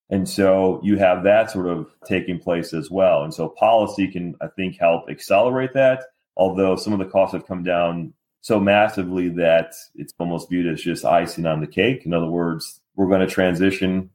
And 0.09 0.29
so 0.29 0.81
you 0.85 0.99
have 0.99 1.25
that 1.25 1.51
sort 1.51 1.67
of 1.67 1.89
taking 2.05 2.39
place 2.39 2.73
as 2.73 2.91
well. 2.91 3.25
And 3.25 3.35
so 3.35 3.49
policy 3.49 4.09
can, 4.09 4.37
I 4.41 4.49
think, 4.49 4.79
help 4.79 5.11
accelerate 5.11 5.75
that, 5.75 6.05
although 6.37 6.77
some 6.77 6.93
of 6.93 6.99
the 7.01 7.07
costs 7.07 7.35
have 7.35 7.47
come 7.47 7.65
down 7.65 8.13
so 8.41 8.61
massively 8.61 9.29
that 9.31 9.75
it's 9.97 10.13
almost 10.21 10.49
viewed 10.49 10.73
as 10.73 10.81
just 10.81 11.05
icing 11.05 11.47
on 11.47 11.61
the 11.61 11.67
cake. 11.67 12.07
In 12.07 12.13
other 12.13 12.31
words, 12.31 12.81
we're 12.95 13.09
going 13.09 13.27
to 13.27 13.27
transition 13.27 14.11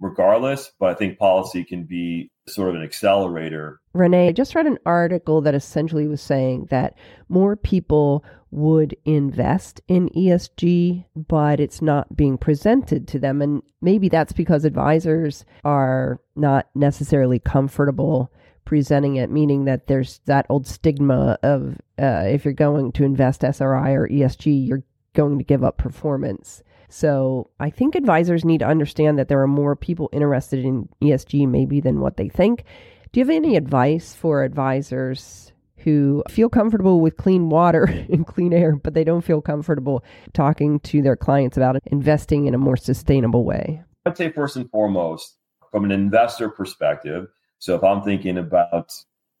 regardless, 0.00 0.72
but 0.78 0.90
I 0.90 0.94
think 0.94 1.18
policy 1.18 1.64
can 1.64 1.84
be 1.84 2.30
sort 2.46 2.70
of 2.70 2.76
an 2.76 2.82
accelerator. 2.82 3.80
Rene, 3.92 4.28
I 4.28 4.32
just 4.32 4.54
read 4.54 4.66
an 4.66 4.78
article 4.86 5.40
that 5.42 5.54
essentially 5.54 6.06
was 6.06 6.22
saying 6.22 6.68
that 6.70 6.96
more 7.28 7.56
people 7.56 8.24
would 8.50 8.96
invest 9.04 9.80
in 9.88 10.08
ESG, 10.10 11.04
but 11.14 11.60
it's 11.60 11.82
not 11.82 12.16
being 12.16 12.38
presented 12.38 13.06
to 13.08 13.18
them. 13.18 13.42
And 13.42 13.62
maybe 13.82 14.08
that's 14.08 14.32
because 14.32 14.64
advisors 14.64 15.44
are 15.64 16.20
not 16.34 16.68
necessarily 16.74 17.38
comfortable 17.38 18.32
presenting 18.64 19.16
it, 19.16 19.30
meaning 19.30 19.64
that 19.64 19.86
there's 19.86 20.20
that 20.26 20.46
old 20.48 20.66
stigma 20.66 21.38
of 21.42 21.78
uh, 21.98 22.24
if 22.26 22.44
you're 22.44 22.54
going 22.54 22.92
to 22.92 23.04
invest 23.04 23.44
SRI 23.44 23.92
or 23.92 24.08
ESG, 24.08 24.66
you're 24.66 24.84
going 25.14 25.38
to 25.38 25.44
give 25.44 25.64
up 25.64 25.78
performance. 25.78 26.62
So 26.88 27.50
I 27.60 27.70
think 27.70 27.94
advisors 27.94 28.44
need 28.44 28.58
to 28.58 28.66
understand 28.66 29.18
that 29.18 29.28
there 29.28 29.42
are 29.42 29.48
more 29.48 29.76
people 29.76 30.08
interested 30.12 30.64
in 30.64 30.88
ESG 31.02 31.48
maybe 31.48 31.80
than 31.80 32.00
what 32.00 32.16
they 32.16 32.28
think. 32.28 32.64
Do 33.12 33.20
you 33.20 33.26
have 33.26 33.34
any 33.34 33.56
advice 33.56 34.14
for 34.14 34.42
advisors 34.42 35.52
who 35.78 36.22
feel 36.28 36.48
comfortable 36.48 37.00
with 37.00 37.16
clean 37.16 37.48
water 37.50 37.84
and 38.12 38.26
clean 38.26 38.52
air, 38.52 38.76
but 38.76 38.94
they 38.94 39.04
don't 39.04 39.24
feel 39.24 39.40
comfortable 39.40 40.04
talking 40.32 40.80
to 40.80 41.02
their 41.02 41.16
clients 41.16 41.56
about 41.56 41.76
investing 41.86 42.46
in 42.46 42.54
a 42.54 42.58
more 42.58 42.76
sustainable 42.76 43.44
way? 43.44 43.82
I'd 44.06 44.16
say 44.16 44.30
first 44.30 44.56
and 44.56 44.70
foremost, 44.70 45.36
from 45.70 45.84
an 45.84 45.92
investor 45.92 46.48
perspective, 46.48 47.26
so 47.58 47.74
if 47.74 47.84
I'm 47.84 48.02
thinking 48.02 48.38
about 48.38 48.90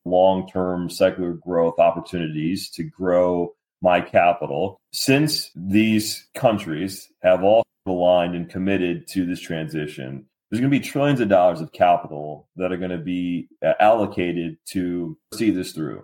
long 0.04 0.48
term 0.48 0.90
secular 0.90 1.32
growth 1.34 1.78
opportunities 1.78 2.70
to 2.70 2.82
grow 2.82 3.54
my 3.82 4.00
capital, 4.00 4.80
since 4.92 5.50
these 5.54 6.26
countries 6.34 7.08
have 7.22 7.42
all 7.42 7.64
aligned 7.86 8.34
and 8.34 8.50
committed 8.50 9.06
to 9.08 9.24
this 9.24 9.40
transition, 9.40 10.26
there's 10.50 10.60
going 10.60 10.70
to 10.70 10.78
be 10.78 10.84
trillions 10.84 11.20
of 11.20 11.28
dollars 11.28 11.60
of 11.60 11.72
capital 11.72 12.48
that 12.56 12.72
are 12.72 12.76
going 12.76 12.90
to 12.90 12.98
be 12.98 13.48
uh, 13.64 13.74
allocated 13.80 14.56
to 14.70 15.16
see 15.34 15.50
this 15.50 15.72
through. 15.72 16.02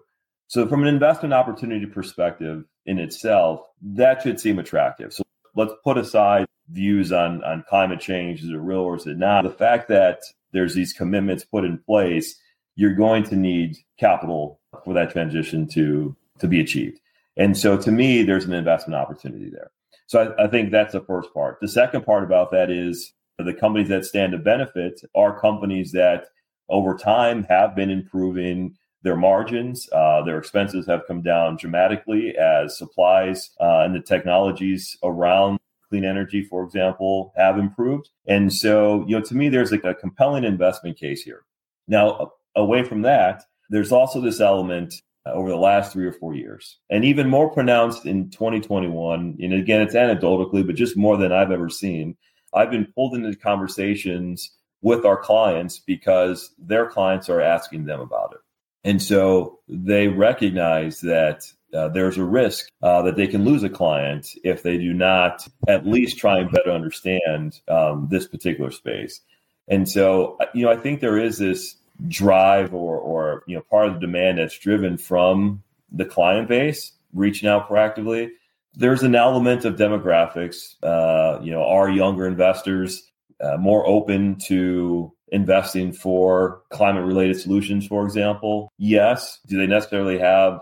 So, 0.49 0.67
from 0.69 0.83
an 0.83 0.89
investment 0.89 1.33
opportunity 1.33 1.87
perspective 1.87 2.65
in 2.87 2.99
itself, 2.99 3.61
that 3.83 4.23
should 4.23 4.39
seem 4.39 4.59
attractive. 4.59 5.13
So, 5.13 5.23
let's 5.57 5.73
put 5.83 5.97
aside 5.97 6.47
views 6.71 7.13
on, 7.13 7.43
on 7.45 7.65
climate 7.69 8.01
change 8.01 8.43
is 8.43 8.51
it 8.51 8.57
real 8.57 8.81
or 8.81 8.97
is 8.97 9.07
it 9.07 9.19
not? 9.19 9.45
The 9.45 9.51
fact 9.51 9.89
that 9.89 10.21
there's 10.53 10.75
these 10.75 10.93
commitments 10.93 11.45
put 11.45 11.65
in 11.65 11.79
place, 11.79 12.37
you're 12.77 12.95
going 12.95 13.25
to 13.25 13.37
need 13.37 13.77
capital 13.99 14.61
for 14.85 14.95
that 14.95 15.11
transition 15.11 15.69
to, 15.69 16.17
to 16.39 16.49
be 16.49 16.61
achieved. 16.61 17.01
And 17.37 17.57
so, 17.57 17.77
to 17.77 17.91
me, 17.91 18.23
there's 18.23 18.45
an 18.45 18.53
investment 18.53 19.01
opportunity 19.01 19.51
there. 19.51 19.71
So, 20.07 20.35
I, 20.39 20.45
I 20.45 20.49
think 20.49 20.71
that's 20.71 20.93
the 20.93 21.01
first 21.01 21.33
part. 21.35 21.59
The 21.61 21.69
second 21.69 22.05
part 22.05 22.25
about 22.25 22.51
that 22.53 22.71
is 22.71 23.13
the 23.39 23.55
companies 23.55 23.89
that 23.89 24.05
stand 24.05 24.33
to 24.33 24.39
benefit 24.39 25.01
are 25.15 25.39
companies 25.41 25.93
that 25.93 26.27
over 26.69 26.97
time 26.97 27.45
have 27.45 27.75
been 27.75 27.91
improving 27.91 28.77
their 29.03 29.17
margins. 29.17 29.89
Uh, 29.93 30.23
their 30.23 30.39
expenses 30.39 30.87
have 30.87 31.07
come 31.07 31.23
down 31.23 31.57
dramatically 31.57 32.37
as 32.37 32.77
supplies 32.77 33.51
uh, 33.61 33.81
and 33.81 33.95
the 33.95 34.01
technologies 34.01 34.97
around 35.03 35.59
clean 35.89 36.05
energy, 36.05 36.43
for 36.43 36.65
example, 36.65 37.33
have 37.37 37.59
improved. 37.59 38.09
And 38.27 38.53
so, 38.53 39.05
you 39.07 39.17
know, 39.17 39.25
to 39.25 39.35
me, 39.35 39.49
there's 39.49 39.71
like 39.71 39.85
a 39.85 39.95
compelling 39.95 40.45
investment 40.45 40.99
case 40.99 41.23
here. 41.23 41.45
Now, 41.87 42.33
away 42.57 42.83
from 42.83 43.03
that, 43.03 43.45
there's 43.69 43.93
also 43.93 44.21
this 44.21 44.41
element 44.41 44.95
over 45.27 45.49
the 45.49 45.57
last 45.57 45.93
three 45.93 46.07
or 46.07 46.13
four 46.13 46.35
years, 46.35 46.79
and 46.91 47.05
even 47.05 47.29
more 47.29 47.51
pronounced 47.51 48.07
in 48.07 48.31
2021. 48.31 49.39
And 49.41 49.53
again, 49.55 49.81
it's 49.81 49.95
anecdotally, 49.95 50.67
but 50.67 50.77
just 50.77 50.97
more 50.97 51.17
than 51.17 51.33
I've 51.33 51.51
ever 51.51 51.69
seen. 51.69 52.17
I've 52.53 52.71
been 52.71 52.93
pulled 52.95 53.15
into 53.15 53.35
conversations 53.37 54.51
with 54.83 55.05
our 55.05 55.17
clients 55.17 55.79
because 55.79 56.55
their 56.59 56.87
clients 56.87 57.29
are 57.29 57.41
asking 57.41 57.87
them 57.87 58.01
about 58.01 58.33
it. 58.33 58.41
And 58.85 59.03
so 59.03 59.61
they 59.67 60.09
recognize 60.09 61.01
that 61.01 61.51
uh, 61.75 61.89
there's 61.89 62.19
a 62.19 62.25
risk 62.25 62.69
uh, 62.83 63.03
that 63.03 63.17
they 63.17 63.27
can 63.27 63.45
lose 63.45 63.63
a 63.63 63.71
client 63.71 64.29
if 64.45 64.63
they 64.63 64.77
do 64.77 64.93
not 64.93 65.49
at 65.67 65.87
least 65.87 66.19
try 66.19 66.39
and 66.39 66.51
better 66.51 66.71
understand 66.71 67.61
um, 67.69 68.09
this 68.11 68.29
particular 68.29 68.71
space. 68.71 69.21
And 69.69 69.89
so, 69.89 70.39
you 70.53 70.67
know, 70.67 70.71
I 70.71 70.77
think 70.77 71.01
there 71.01 71.19
is 71.19 71.39
this 71.39 71.77
drive 72.09 72.75
or, 72.75 72.99
or, 72.99 73.45
you 73.47 73.57
know, 73.57 73.63
part 73.71 73.89
of 73.89 73.95
the 73.95 74.01
demand 74.01 74.39
that's 74.39 74.59
driven 74.59 74.97
from 74.97 75.63
the 75.91 76.05
client 76.05 76.49
base 76.49 76.93
reaching 77.13 77.49
out 77.49 77.69
proactively. 77.69 78.31
There's 78.75 79.03
an 79.03 79.15
element 79.15 79.65
of 79.65 79.77
demographics. 79.77 80.75
Uh, 80.83 81.41
you 81.43 81.53
know, 81.53 81.63
are 81.65 81.89
younger 81.89 82.27
investors 82.27 83.11
uh, 83.41 83.57
more 83.57 83.87
open 83.87 84.37
to 84.47 85.13
investing 85.29 85.93
for 85.93 86.63
climate 86.71 87.05
related 87.05 87.41
solutions, 87.41 87.87
for 87.87 88.05
example? 88.05 88.73
Yes. 88.79 89.41
Do 89.47 89.57
they 89.57 89.67
necessarily 89.67 90.19
have 90.19 90.61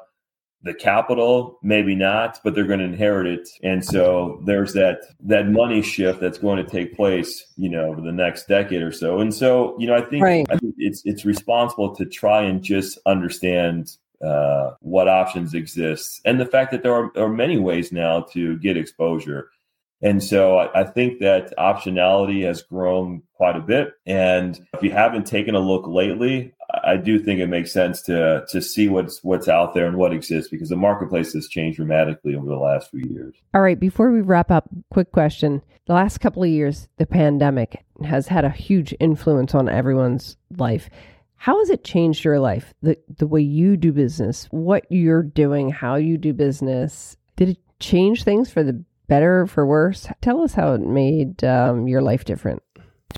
the 0.63 0.75
capital? 0.75 1.59
Maybe 1.63 1.95
not, 1.95 2.41
but 2.45 2.55
they're 2.55 2.67
going 2.67 2.79
to 2.79 2.85
inherit 2.85 3.27
it. 3.27 3.49
And 3.63 3.85
so 3.85 4.41
there's 4.45 4.73
that 4.75 5.01
that 5.21 5.49
money 5.49 5.83
shift 5.83 6.21
that's 6.21 6.39
going 6.39 6.65
to 6.65 6.71
take 6.71 6.95
place, 6.95 7.47
you 7.57 7.69
know, 7.69 7.87
over 7.91 8.01
the 8.01 8.13
next 8.13 8.49
decade 8.49 8.83
or 8.83 8.93
so. 8.93 9.21
And 9.21 9.35
so, 9.35 9.77
you 9.79 9.87
know, 9.87 9.95
I 9.95 10.03
think, 10.03 10.23
right. 10.23 10.47
I 10.51 10.57
think 10.57 10.75
it's 10.79 11.03
it's 11.05 11.25
responsible 11.25 11.95
to 11.97 12.05
try 12.05 12.43
and 12.43 12.63
just 12.63 12.99
understand 13.07 13.97
uh, 14.23 14.75
what 14.81 15.09
options 15.09 15.53
exist 15.53 16.21
and 16.25 16.41
the 16.41 16.47
fact 16.47 16.71
that 16.71 16.85
there 16.85 16.95
are, 16.95 17.11
are 17.17 17.29
many 17.29 17.59
ways 17.59 17.91
now 17.91 18.21
to 18.21 18.57
get 18.59 18.77
exposure. 18.77 19.51
And 20.01 20.23
so 20.23 20.59
I, 20.59 20.83
I, 20.83 20.85
think 20.85 21.21
that 21.21 21.53
optionality 21.59 22.45
has 22.45 22.63
grown 22.63 23.23
quite 23.35 23.57
a 23.57 23.61
bit. 23.61 23.95
And 24.07 24.65
if 24.75 24.83
you 24.83 24.91
haven't 24.91 25.27
taken 25.27 25.55
a 25.55 25.61
look 25.61 25.87
lately, 25.87 26.55
I 26.85 26.97
do 26.97 27.19
think 27.19 27.41
it 27.41 27.47
makes 27.47 27.73
sense 27.73 28.03
to 28.03 28.45
to 28.49 28.61
see 28.61 28.89
what's 28.89 29.23
what's 29.23 29.49
out 29.49 29.75
there 29.75 29.87
and 29.87 29.97
what 29.97 30.13
exists 30.13 30.51
because 30.51 30.69
the 30.69 30.77
marketplace 30.77 31.33
has 31.33 31.49
changed 31.49 31.77
dramatically 31.77 32.35
over 32.35 32.47
the 32.47 32.57
last 32.57 32.91
few 32.91 33.05
years. 33.09 33.35
All 33.55 33.61
right, 33.61 33.79
before 33.79 34.11
we 34.11 34.21
wrap 34.21 34.51
up, 34.51 34.69
quick 34.91 35.13
question. 35.13 35.63
The 35.87 35.95
last 35.95 36.19
couple 36.19 36.43
of 36.43 36.49
years, 36.49 36.89
the 36.99 37.07
pandemic 37.07 37.85
has 38.05 38.29
had 38.29 38.45
a 38.45 38.51
huge 38.51 38.95
influence 39.01 39.55
on 39.55 39.69
everyone's 39.69 40.37
life. 40.57 40.89
How 41.37 41.59
has 41.59 41.71
it 41.71 41.85
changed 41.85 42.25
your 42.25 42.39
life? 42.39 42.73
The 42.83 42.99
the 43.19 43.27
way 43.27 43.41
you 43.41 43.77
do 43.77 43.93
business, 43.93 44.47
what 44.51 44.85
you're 44.91 45.23
doing, 45.23 45.71
how 45.71 45.97
you 45.97 46.19
do 46.19 46.33
business? 46.33 47.17
Did 47.37 47.51
it 47.51 47.59
change 47.81 48.25
things 48.25 48.51
for 48.51 48.63
the 48.63 48.85
better 49.09 49.43
or 49.43 49.47
for 49.47 49.67
worse? 49.67 50.07
Tell 50.21 50.43
us 50.43 50.55
how 50.55 50.75
it 50.75 50.81
made 50.81 51.43
um, 51.45 51.89
your 51.89 52.03
life 52.03 52.25
different. 52.25 52.63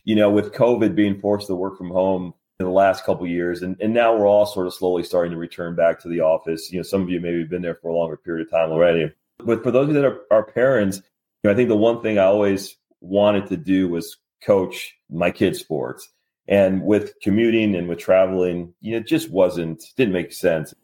You 0.05 0.17
know, 0.17 0.31
with 0.31 0.53
COVID 0.53 0.95
being 0.95 1.21
forced 1.21 1.47
to 1.49 1.55
work 1.55 1.79
from 1.79 1.91
home 1.91 2.35
in 2.61 2.67
the 2.67 2.73
last 2.73 3.05
couple 3.05 3.27
years, 3.27 3.63
and, 3.63 3.77
and 3.81 3.93
now 3.93 4.17
we're 4.17 4.29
all 4.29 4.47
sort 4.47 4.67
of 4.67 4.75
slowly 4.75 5.03
starting 5.03 5.33
to 5.33 5.39
return 5.39 5.75
back 5.75 6.01
to 6.01 6.09
the 6.09 6.21
office. 6.21 6.71
You 6.73 6.79
know, 6.79 6.85
some 6.85 7.03
of 7.03 7.11
you 7.11 7.21
maybe 7.21 7.45
been 7.45 7.63
there 7.63 7.75
for 7.75 7.89
a 7.89 7.97
longer 7.97 8.17
period 8.17 8.47
of 8.47 8.51
time 8.51 8.71
already. 8.71 9.11
But 9.39 9.65
for 9.65 9.71
those 9.71 9.89
of 9.89 9.95
you 9.95 10.01
that 10.01 10.07
are, 10.07 10.21
are 10.31 10.45
parents, 10.45 10.99
you 10.99 11.49
know, 11.49 11.53
I 11.53 11.57
think 11.57 11.69
the 11.69 11.77
one 11.77 12.01
thing 12.01 12.19
I 12.19 12.25
always 12.25 12.77
wanted 13.01 13.49
to 13.49 13.57
do 13.57 13.89
was 13.89 14.17
coach 14.43 14.95
my 15.11 15.31
kids' 15.31 15.59
sports. 15.59 16.09
And 16.47 16.83
with 16.83 17.15
commuting 17.23 17.75
and 17.75 17.89
with 17.89 17.99
traveling, 17.99 18.75
you 18.81 18.93
know, 18.93 18.99
it 18.99 19.07
just 19.07 19.31
wasn't, 19.31 19.83
didn't 19.97 20.13
make 20.13 20.33
sense 20.33 20.75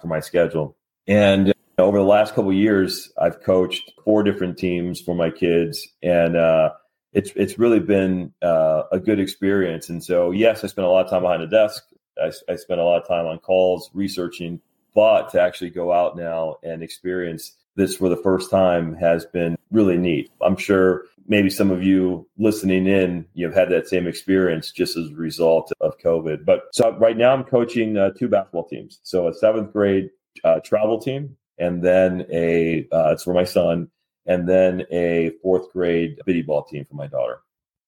for 0.00 0.06
my 0.06 0.20
schedule. 0.20 0.76
And 1.06 1.52
over 1.78 1.98
the 1.98 2.04
last 2.04 2.34
couple 2.34 2.52
years, 2.52 3.12
I've 3.18 3.42
coached 3.42 3.92
four 4.04 4.22
different 4.22 4.58
teams 4.58 5.00
for 5.00 5.14
my 5.14 5.30
kids, 5.30 5.86
and 6.02 6.36
uh, 6.36 6.70
it's 7.12 7.30
it's 7.36 7.58
really 7.58 7.80
been 7.80 8.32
uh, 8.42 8.82
a 8.92 8.98
good 8.98 9.18
experience. 9.18 9.88
And 9.88 10.02
so, 10.02 10.30
yes, 10.30 10.64
I 10.64 10.68
spent 10.68 10.86
a 10.86 10.90
lot 10.90 11.04
of 11.04 11.10
time 11.10 11.22
behind 11.22 11.42
the 11.42 11.46
desk. 11.46 11.82
I, 12.22 12.30
I 12.52 12.56
spent 12.56 12.80
a 12.80 12.84
lot 12.84 13.00
of 13.02 13.08
time 13.08 13.26
on 13.26 13.38
calls 13.38 13.90
researching, 13.94 14.60
but 14.94 15.30
to 15.30 15.40
actually 15.40 15.70
go 15.70 15.92
out 15.92 16.16
now 16.16 16.56
and 16.62 16.82
experience 16.82 17.56
this 17.76 17.96
for 17.96 18.08
the 18.08 18.16
first 18.16 18.50
time 18.50 18.94
has 18.94 19.24
been 19.26 19.56
really 19.70 19.96
neat. 19.96 20.30
I'm 20.42 20.56
sure 20.56 21.04
maybe 21.26 21.48
some 21.48 21.70
of 21.70 21.82
you 21.82 22.26
listening 22.38 22.86
in, 22.86 23.24
you've 23.34 23.54
had 23.54 23.70
that 23.70 23.88
same 23.88 24.06
experience 24.06 24.72
just 24.72 24.96
as 24.96 25.10
a 25.10 25.14
result 25.14 25.72
of 25.80 25.96
COVID. 25.98 26.44
But 26.44 26.64
so 26.72 26.96
right 26.98 27.16
now 27.16 27.32
I'm 27.32 27.44
coaching 27.44 27.96
uh, 27.96 28.10
two 28.10 28.28
basketball 28.28 28.66
teams. 28.68 28.98
So 29.04 29.28
a 29.28 29.34
seventh 29.34 29.72
grade 29.72 30.10
uh, 30.44 30.60
travel 30.64 31.00
team, 31.00 31.36
and 31.58 31.82
then 31.82 32.26
a, 32.32 32.86
uh, 32.92 33.12
it's 33.12 33.22
for 33.22 33.34
my 33.34 33.44
son, 33.44 33.88
and 34.26 34.48
then 34.48 34.84
a 34.90 35.32
fourth 35.42 35.72
grade 35.72 36.18
biddy 36.26 36.42
ball 36.42 36.64
team 36.64 36.84
for 36.84 36.94
my 36.94 37.06
daughter. 37.06 37.40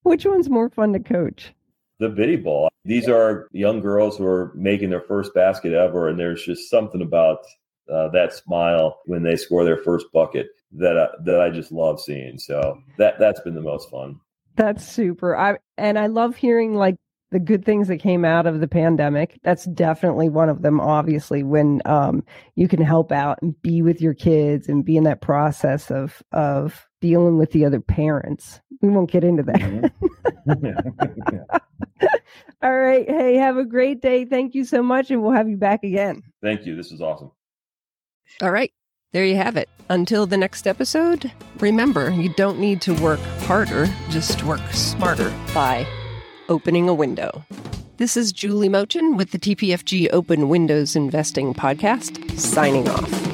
Which 0.02 0.24
one's 0.24 0.50
more 0.50 0.68
fun 0.68 0.92
to 0.92 1.00
coach? 1.00 1.52
The 1.98 2.08
biddy 2.08 2.36
ball. 2.36 2.68
These 2.84 3.08
are 3.08 3.48
young 3.52 3.80
girls 3.80 4.18
who 4.18 4.26
are 4.26 4.52
making 4.56 4.90
their 4.90 5.02
first 5.02 5.34
basket 5.34 5.72
ever, 5.72 6.08
and 6.08 6.18
there's 6.18 6.44
just 6.44 6.68
something 6.68 7.00
about 7.00 7.38
uh, 7.92 8.08
that 8.08 8.32
smile 8.32 9.00
when 9.04 9.22
they 9.22 9.36
score 9.36 9.64
their 9.64 9.76
first 9.76 10.06
bucket 10.12 10.48
that 10.72 10.98
I, 10.98 11.08
that 11.24 11.40
I 11.40 11.50
just 11.50 11.70
love 11.70 12.00
seeing. 12.00 12.38
So 12.38 12.80
that 12.98 13.18
that's 13.18 13.40
been 13.40 13.54
the 13.54 13.60
most 13.60 13.90
fun. 13.90 14.18
That's 14.56 14.86
super. 14.86 15.36
I 15.36 15.58
and 15.78 15.98
I 15.98 16.06
love 16.06 16.36
hearing 16.36 16.74
like 16.74 16.96
the 17.32 17.40
good 17.40 17.64
things 17.64 17.88
that 17.88 17.96
came 17.96 18.24
out 18.24 18.46
of 18.46 18.60
the 18.60 18.68
pandemic. 18.68 19.40
That's 19.42 19.64
definitely 19.64 20.28
one 20.28 20.48
of 20.50 20.62
them. 20.62 20.80
Obviously, 20.80 21.42
when 21.42 21.80
um, 21.86 22.22
you 22.54 22.68
can 22.68 22.82
help 22.82 23.10
out 23.10 23.40
and 23.42 23.60
be 23.62 23.82
with 23.82 24.00
your 24.00 24.14
kids 24.14 24.68
and 24.68 24.84
be 24.84 24.96
in 24.96 25.04
that 25.04 25.22
process 25.22 25.90
of 25.90 26.22
of 26.30 26.86
dealing 27.00 27.38
with 27.38 27.50
the 27.50 27.64
other 27.64 27.80
parents. 27.80 28.60
We 28.82 28.90
won't 28.90 29.10
get 29.10 29.24
into 29.24 29.42
that. 29.44 29.92
Mm-hmm. 30.46 31.38
All 32.62 32.78
right. 32.78 33.08
Hey, 33.08 33.36
have 33.36 33.56
a 33.56 33.64
great 33.64 34.00
day. 34.02 34.24
Thank 34.24 34.54
you 34.54 34.64
so 34.64 34.82
much, 34.82 35.10
and 35.10 35.22
we'll 35.22 35.32
have 35.32 35.48
you 35.48 35.56
back 35.56 35.82
again. 35.82 36.22
Thank 36.42 36.66
you. 36.66 36.76
This 36.76 36.92
is 36.92 37.00
awesome. 37.00 37.32
All 38.40 38.50
right. 38.50 38.72
There 39.12 39.24
you 39.24 39.36
have 39.36 39.56
it. 39.56 39.68
Until 39.88 40.26
the 40.26 40.36
next 40.36 40.66
episode, 40.66 41.32
remember 41.58 42.10
you 42.10 42.32
don't 42.34 42.58
need 42.58 42.80
to 42.82 42.94
work 42.94 43.20
harder, 43.40 43.86
just 44.10 44.42
work 44.44 44.62
smarter 44.72 45.30
by 45.52 45.86
opening 46.52 46.86
a 46.86 46.94
window. 46.94 47.44
This 47.96 48.14
is 48.14 48.30
Julie 48.30 48.68
Mochin 48.68 49.16
with 49.16 49.30
the 49.30 49.38
TPFG 49.38 50.10
Open 50.12 50.50
Windows 50.50 50.94
Investing 50.94 51.54
Podcast, 51.54 52.38
signing 52.38 52.88
off. 52.90 53.31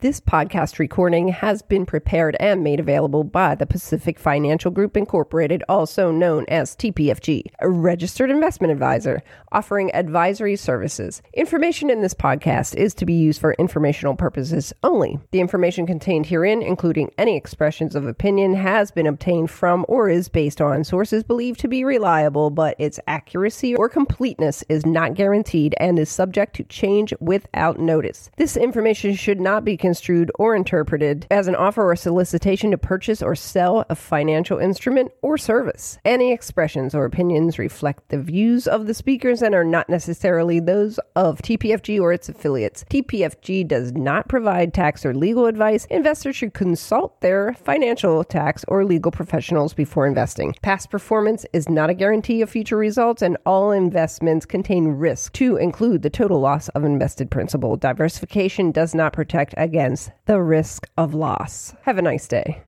This 0.00 0.18
podcast 0.18 0.78
recording 0.78 1.28
has 1.28 1.60
been 1.60 1.84
prepared 1.84 2.34
and 2.40 2.64
made 2.64 2.80
available 2.80 3.22
by 3.22 3.54
the 3.54 3.66
Pacific 3.66 4.18
Financial 4.18 4.70
Group 4.70 4.96
Incorporated, 4.96 5.62
also 5.68 6.10
known 6.10 6.46
as 6.48 6.74
TPFG, 6.74 7.42
a 7.58 7.68
registered 7.68 8.30
investment 8.30 8.72
advisor 8.72 9.22
offering 9.52 9.94
advisory 9.94 10.56
services. 10.56 11.20
Information 11.34 11.90
in 11.90 12.00
this 12.00 12.14
podcast 12.14 12.76
is 12.76 12.94
to 12.94 13.04
be 13.04 13.12
used 13.12 13.42
for 13.42 13.52
informational 13.54 14.16
purposes 14.16 14.72
only. 14.82 15.18
The 15.32 15.40
information 15.40 15.86
contained 15.86 16.24
herein, 16.24 16.62
including 16.62 17.12
any 17.18 17.36
expressions 17.36 17.94
of 17.94 18.06
opinion, 18.06 18.54
has 18.54 18.90
been 18.90 19.06
obtained 19.06 19.50
from 19.50 19.84
or 19.86 20.08
is 20.08 20.30
based 20.30 20.62
on 20.62 20.82
sources 20.82 21.24
believed 21.24 21.60
to 21.60 21.68
be 21.68 21.84
reliable, 21.84 22.48
but 22.48 22.74
its 22.78 23.00
accuracy 23.06 23.74
or 23.74 23.90
completeness 23.90 24.64
is 24.70 24.86
not 24.86 25.12
guaranteed 25.12 25.74
and 25.78 25.98
is 25.98 26.08
subject 26.08 26.56
to 26.56 26.64
change 26.64 27.12
without 27.20 27.78
notice. 27.78 28.30
This 28.38 28.56
information 28.56 29.14
should 29.14 29.42
not 29.42 29.62
be 29.62 29.76
construed 29.90 30.30
or 30.38 30.54
interpreted 30.54 31.26
as 31.32 31.48
an 31.48 31.56
offer 31.56 31.90
or 31.90 31.96
solicitation 31.96 32.70
to 32.70 32.78
purchase 32.78 33.20
or 33.20 33.34
sell 33.34 33.84
a 33.90 33.94
financial 33.96 34.56
instrument 34.56 35.10
or 35.20 35.36
service. 35.36 35.98
Any 36.04 36.30
expressions 36.32 36.94
or 36.94 37.04
opinions 37.04 37.58
reflect 37.58 38.08
the 38.08 38.20
views 38.20 38.68
of 38.68 38.86
the 38.86 38.94
speakers 38.94 39.42
and 39.42 39.52
are 39.52 39.64
not 39.64 39.88
necessarily 39.88 40.60
those 40.60 41.00
of 41.16 41.42
TPFG 41.42 42.00
or 42.00 42.12
its 42.12 42.28
affiliates. 42.28 42.84
TPFG 42.88 43.66
does 43.66 43.90
not 43.90 44.28
provide 44.28 44.72
tax 44.72 45.04
or 45.04 45.12
legal 45.12 45.46
advice. 45.46 45.86
Investors 45.86 46.36
should 46.36 46.54
consult 46.54 47.20
their 47.20 47.54
financial, 47.54 48.22
tax, 48.22 48.64
or 48.68 48.84
legal 48.84 49.10
professionals 49.10 49.74
before 49.74 50.06
investing. 50.06 50.54
Past 50.62 50.88
performance 50.88 51.44
is 51.52 51.68
not 51.68 51.90
a 51.90 51.94
guarantee 51.94 52.42
of 52.42 52.50
future 52.50 52.76
results, 52.76 53.22
and 53.22 53.36
all 53.44 53.72
investments 53.72 54.46
contain 54.46 54.86
risk 54.86 55.32
to 55.32 55.56
include 55.56 56.02
the 56.02 56.10
total 56.10 56.38
loss 56.38 56.68
of 56.68 56.84
invested 56.84 57.28
principal. 57.28 57.76
Diversification 57.76 58.70
does 58.70 58.94
not 58.94 59.12
protect 59.12 59.52
against 59.56 59.79
against 59.80 60.10
the 60.26 60.38
risk 60.38 60.86
of 60.98 61.14
loss. 61.14 61.74
Have 61.84 61.96
a 61.96 62.02
nice 62.02 62.28
day. 62.28 62.58